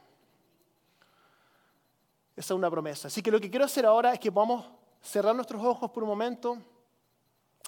Esa 2.35 2.53
es 2.53 2.57
una 2.57 2.69
promesa. 2.69 3.07
Así 3.07 3.21
que 3.21 3.29
lo 3.29 3.39
que 3.39 3.49
quiero 3.49 3.65
hacer 3.65 3.85
ahora 3.85 4.13
es 4.13 4.19
que 4.19 4.29
vamos 4.29 4.65
a 4.65 4.71
cerrar 5.01 5.35
nuestros 5.35 5.63
ojos 5.63 5.91
por 5.91 6.03
un 6.03 6.09
momento, 6.09 6.57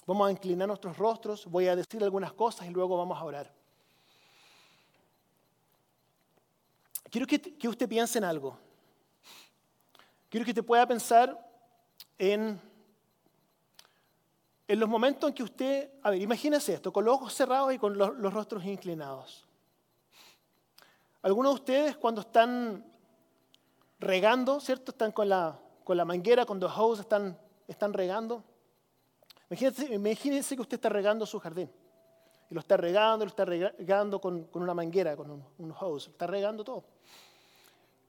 vamos 0.06 0.28
a 0.28 0.32
inclinar 0.32 0.68
nuestros 0.68 0.98
rostros, 0.98 1.46
voy 1.46 1.68
a 1.68 1.76
decir 1.76 2.04
algunas 2.04 2.34
cosas 2.34 2.68
y 2.68 2.72
luego 2.72 2.98
vamos 2.98 3.18
a 3.18 3.24
orar. 3.24 3.54
Quiero 7.12 7.28
que, 7.28 7.68
usted 7.68 7.88
piense 7.88 8.18
en 8.18 8.24
algo. 8.24 8.58
Quiero 10.30 10.44
que 10.44 10.52
usted 10.52 10.66
pueda 10.66 10.86
pensar 10.88 11.40
en, 12.18 12.60
en 14.68 14.80
los 14.80 14.90
momentos 14.90 15.30
en 15.30 15.36
que 15.36 15.44
usted, 15.44 15.92
a 16.02 16.10
ver, 16.10 16.22
imagínese 16.22 16.74
esto, 16.74 16.92
con 16.92 17.06
los 17.06 17.14
ojos 17.14 17.34
cerrados 17.34 17.74
y 17.74 17.78
con 17.78 17.98
los 17.98 18.34
rostros 18.34 18.66
inclinados. 18.66 19.45
Algunos 21.26 21.56
de 21.56 21.60
ustedes 21.60 21.98
cuando 21.98 22.22
están 22.22 22.86
regando, 24.00 24.60
¿cierto? 24.60 24.92
Están 24.92 25.12
con 25.12 25.28
la, 25.28 25.60
con 25.84 25.98
la 25.98 26.06
manguera, 26.06 26.46
con 26.46 26.60
los 26.60 26.72
hose, 26.78 27.02
están, 27.02 27.36
están 27.68 27.94
regando. 27.94 28.44
Imagínense, 29.50 30.56
que 30.56 30.62
usted 30.62 30.76
está 30.76 30.90
regando 30.90 31.26
su 31.26 31.40
jardín. 31.40 31.68
Y 32.48 32.54
lo 32.54 32.60
está 32.60 32.78
regando, 32.78 33.26
lo 33.26 33.30
está 33.30 33.44
regando 33.44 34.22
con, 34.22 34.44
con 34.44 34.62
una 34.62 34.76
manguera, 34.76 35.18
con 35.18 35.32
un, 35.32 35.44
un, 35.58 35.74
hose. 35.80 36.12
Está 36.12 36.28
regando 36.28 36.64
todo. 36.64 36.84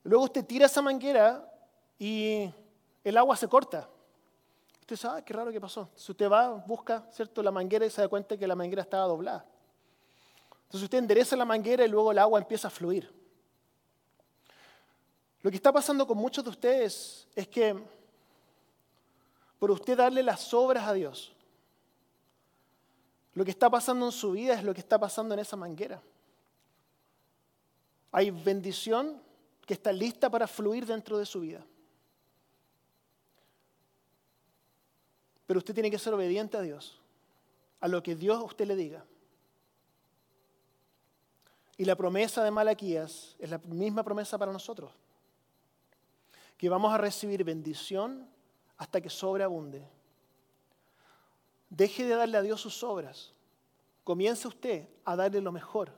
Luego 0.02 0.24
usted 0.24 0.44
tira 0.44 0.66
esa 0.66 0.82
manguera 0.82 1.50
y 1.98 2.50
el 3.02 3.16
agua 3.16 3.34
se 3.34 3.48
corta. 3.48 3.88
Usted 4.80 4.96
sabe, 4.96 5.20
ah, 5.20 5.24
qué 5.24 5.32
raro 5.32 5.50
que 5.50 5.58
pasó. 5.58 5.88
Si 5.94 6.12
usted 6.12 6.30
va, 6.30 6.50
busca, 6.50 7.06
¿cierto? 7.10 7.42
La 7.42 7.50
manguera 7.50 7.86
y 7.86 7.88
se 7.88 8.02
da 8.02 8.08
cuenta 8.08 8.36
que 8.36 8.46
la 8.46 8.54
manguera 8.54 8.82
estaba 8.82 9.06
doblada. 9.06 9.46
Entonces 10.66 10.84
usted 10.84 10.98
endereza 10.98 11.36
la 11.36 11.44
manguera 11.44 11.84
y 11.84 11.88
luego 11.88 12.12
el 12.12 12.18
agua 12.18 12.40
empieza 12.40 12.68
a 12.68 12.70
fluir. 12.70 13.10
Lo 15.42 15.50
que 15.50 15.56
está 15.56 15.72
pasando 15.72 16.06
con 16.06 16.18
muchos 16.18 16.42
de 16.42 16.50
ustedes 16.50 17.28
es 17.36 17.46
que 17.46 17.76
por 19.60 19.70
usted 19.70 19.96
darle 19.96 20.22
las 20.22 20.52
obras 20.52 20.86
a 20.86 20.92
Dios, 20.92 21.32
lo 23.32 23.44
que 23.44 23.52
está 23.52 23.70
pasando 23.70 24.06
en 24.06 24.12
su 24.12 24.32
vida 24.32 24.54
es 24.54 24.64
lo 24.64 24.74
que 24.74 24.80
está 24.80 24.98
pasando 24.98 25.34
en 25.34 25.40
esa 25.40 25.56
manguera. 25.56 26.02
Hay 28.10 28.30
bendición 28.30 29.22
que 29.64 29.74
está 29.74 29.92
lista 29.92 30.28
para 30.28 30.48
fluir 30.48 30.84
dentro 30.84 31.16
de 31.18 31.26
su 31.26 31.40
vida. 31.40 31.64
Pero 35.46 35.58
usted 35.58 35.74
tiene 35.74 35.90
que 35.90 35.98
ser 35.98 36.12
obediente 36.12 36.56
a 36.56 36.62
Dios, 36.62 36.98
a 37.80 37.86
lo 37.86 38.02
que 38.02 38.16
Dios 38.16 38.38
a 38.38 38.42
usted 38.42 38.66
le 38.66 38.74
diga. 38.74 39.04
Y 41.76 41.84
la 41.84 41.96
promesa 41.96 42.42
de 42.42 42.50
Malaquías 42.50 43.36
es 43.38 43.50
la 43.50 43.58
misma 43.58 44.02
promesa 44.02 44.38
para 44.38 44.52
nosotros. 44.52 44.92
Que 46.56 46.68
vamos 46.68 46.92
a 46.92 46.98
recibir 46.98 47.44
bendición 47.44 48.28
hasta 48.78 49.00
que 49.00 49.10
sobreabunde. 49.10 49.86
Deje 51.68 52.04
de 52.04 52.14
darle 52.14 52.38
a 52.38 52.42
Dios 52.42 52.60
sus 52.60 52.82
obras. 52.82 53.34
Comience 54.04 54.48
usted 54.48 54.88
a 55.04 55.16
darle 55.16 55.40
lo 55.40 55.52
mejor. 55.52 55.92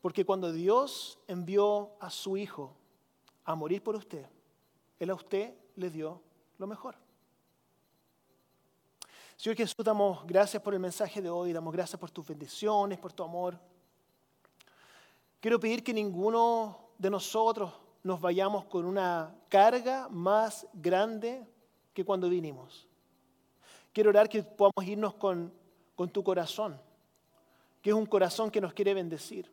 Porque 0.00 0.24
cuando 0.24 0.52
Dios 0.52 1.18
envió 1.26 1.92
a 2.00 2.10
su 2.10 2.36
Hijo 2.36 2.76
a 3.44 3.54
morir 3.54 3.82
por 3.82 3.96
usted, 3.96 4.26
Él 4.98 5.10
a 5.10 5.14
usted 5.14 5.54
le 5.76 5.90
dio 5.90 6.20
lo 6.58 6.66
mejor. 6.66 6.96
Señor 9.36 9.56
Jesús, 9.56 9.84
damos 9.84 10.26
gracias 10.26 10.62
por 10.62 10.74
el 10.74 10.80
mensaje 10.80 11.22
de 11.22 11.30
hoy, 11.30 11.52
damos 11.52 11.72
gracias 11.72 11.98
por 11.98 12.10
tus 12.10 12.26
bendiciones, 12.26 12.98
por 12.98 13.12
tu 13.12 13.22
amor. 13.22 13.58
Quiero 15.40 15.60
pedir 15.60 15.84
que 15.84 15.94
ninguno 15.94 16.90
de 16.98 17.10
nosotros 17.10 17.72
nos 18.02 18.20
vayamos 18.20 18.64
con 18.64 18.84
una 18.84 19.34
carga 19.48 20.08
más 20.08 20.66
grande 20.72 21.46
que 21.94 22.04
cuando 22.04 22.28
vinimos. 22.28 22.88
Quiero 23.92 24.10
orar 24.10 24.28
que 24.28 24.42
podamos 24.42 24.84
irnos 24.84 25.14
con, 25.14 25.52
con 25.94 26.08
tu 26.08 26.24
corazón, 26.24 26.80
que 27.82 27.90
es 27.90 27.96
un 27.96 28.06
corazón 28.06 28.50
que 28.50 28.60
nos 28.60 28.72
quiere 28.72 28.94
bendecir. 28.94 29.50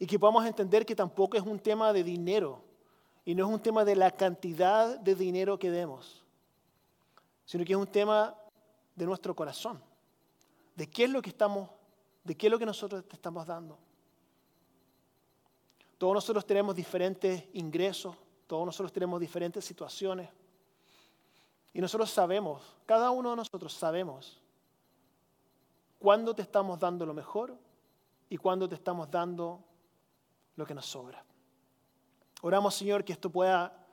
Y 0.00 0.06
que 0.06 0.18
podamos 0.18 0.46
entender 0.46 0.84
que 0.84 0.94
tampoco 0.94 1.36
es 1.36 1.42
un 1.42 1.58
tema 1.58 1.92
de 1.92 2.04
dinero 2.04 2.62
y 3.24 3.34
no 3.34 3.46
es 3.46 3.52
un 3.52 3.60
tema 3.60 3.84
de 3.84 3.96
la 3.96 4.10
cantidad 4.10 4.98
de 4.98 5.14
dinero 5.14 5.58
que 5.58 5.70
demos, 5.70 6.24
sino 7.44 7.64
que 7.64 7.72
es 7.72 7.78
un 7.78 7.86
tema 7.86 8.34
de 8.94 9.06
nuestro 9.06 9.34
corazón, 9.34 9.80
de 10.74 10.88
qué 10.88 11.04
es 11.04 11.10
lo 11.10 11.20
que 11.20 11.30
estamos, 11.30 11.68
de 12.24 12.36
qué 12.36 12.46
es 12.46 12.50
lo 12.50 12.58
que 12.58 12.66
nosotros 12.66 13.06
te 13.06 13.16
estamos 13.16 13.46
dando. 13.46 13.78
Todos 15.98 16.14
nosotros 16.14 16.46
tenemos 16.46 16.74
diferentes 16.76 17.44
ingresos, 17.52 18.16
todos 18.46 18.64
nosotros 18.64 18.92
tenemos 18.92 19.20
diferentes 19.20 19.64
situaciones. 19.64 20.30
Y 21.74 21.80
nosotros 21.80 22.10
sabemos, 22.10 22.62
cada 22.86 23.10
uno 23.10 23.30
de 23.30 23.36
nosotros 23.36 23.72
sabemos 23.72 24.40
cuándo 25.98 26.34
te 26.34 26.42
estamos 26.42 26.78
dando 26.78 27.04
lo 27.04 27.14
mejor 27.14 27.56
y 28.30 28.36
cuándo 28.36 28.68
te 28.68 28.76
estamos 28.76 29.10
dando 29.10 29.62
lo 30.56 30.64
que 30.64 30.74
nos 30.74 30.86
sobra. 30.86 31.24
Oramos, 32.42 32.74
Señor, 32.74 33.04
que 33.04 33.12
esto 33.12 33.30
pueda 33.30 33.86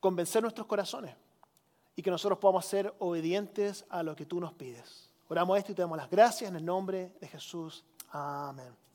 convencer 0.00 0.42
nuestros 0.42 0.66
corazones 0.66 1.14
y 1.94 2.02
que 2.02 2.10
nosotros 2.10 2.38
podamos 2.38 2.66
ser 2.66 2.92
obedientes 2.98 3.84
a 3.88 4.02
lo 4.02 4.14
que 4.16 4.26
tú 4.26 4.40
nos 4.40 4.52
pides. 4.52 5.10
Oramos 5.28 5.58
esto 5.58 5.72
y 5.72 5.74
te 5.74 5.82
damos 5.82 5.96
las 5.96 6.10
gracias 6.10 6.50
en 6.50 6.56
el 6.56 6.64
nombre 6.64 7.12
de 7.20 7.28
Jesús. 7.28 7.84
Amén. 8.10 8.85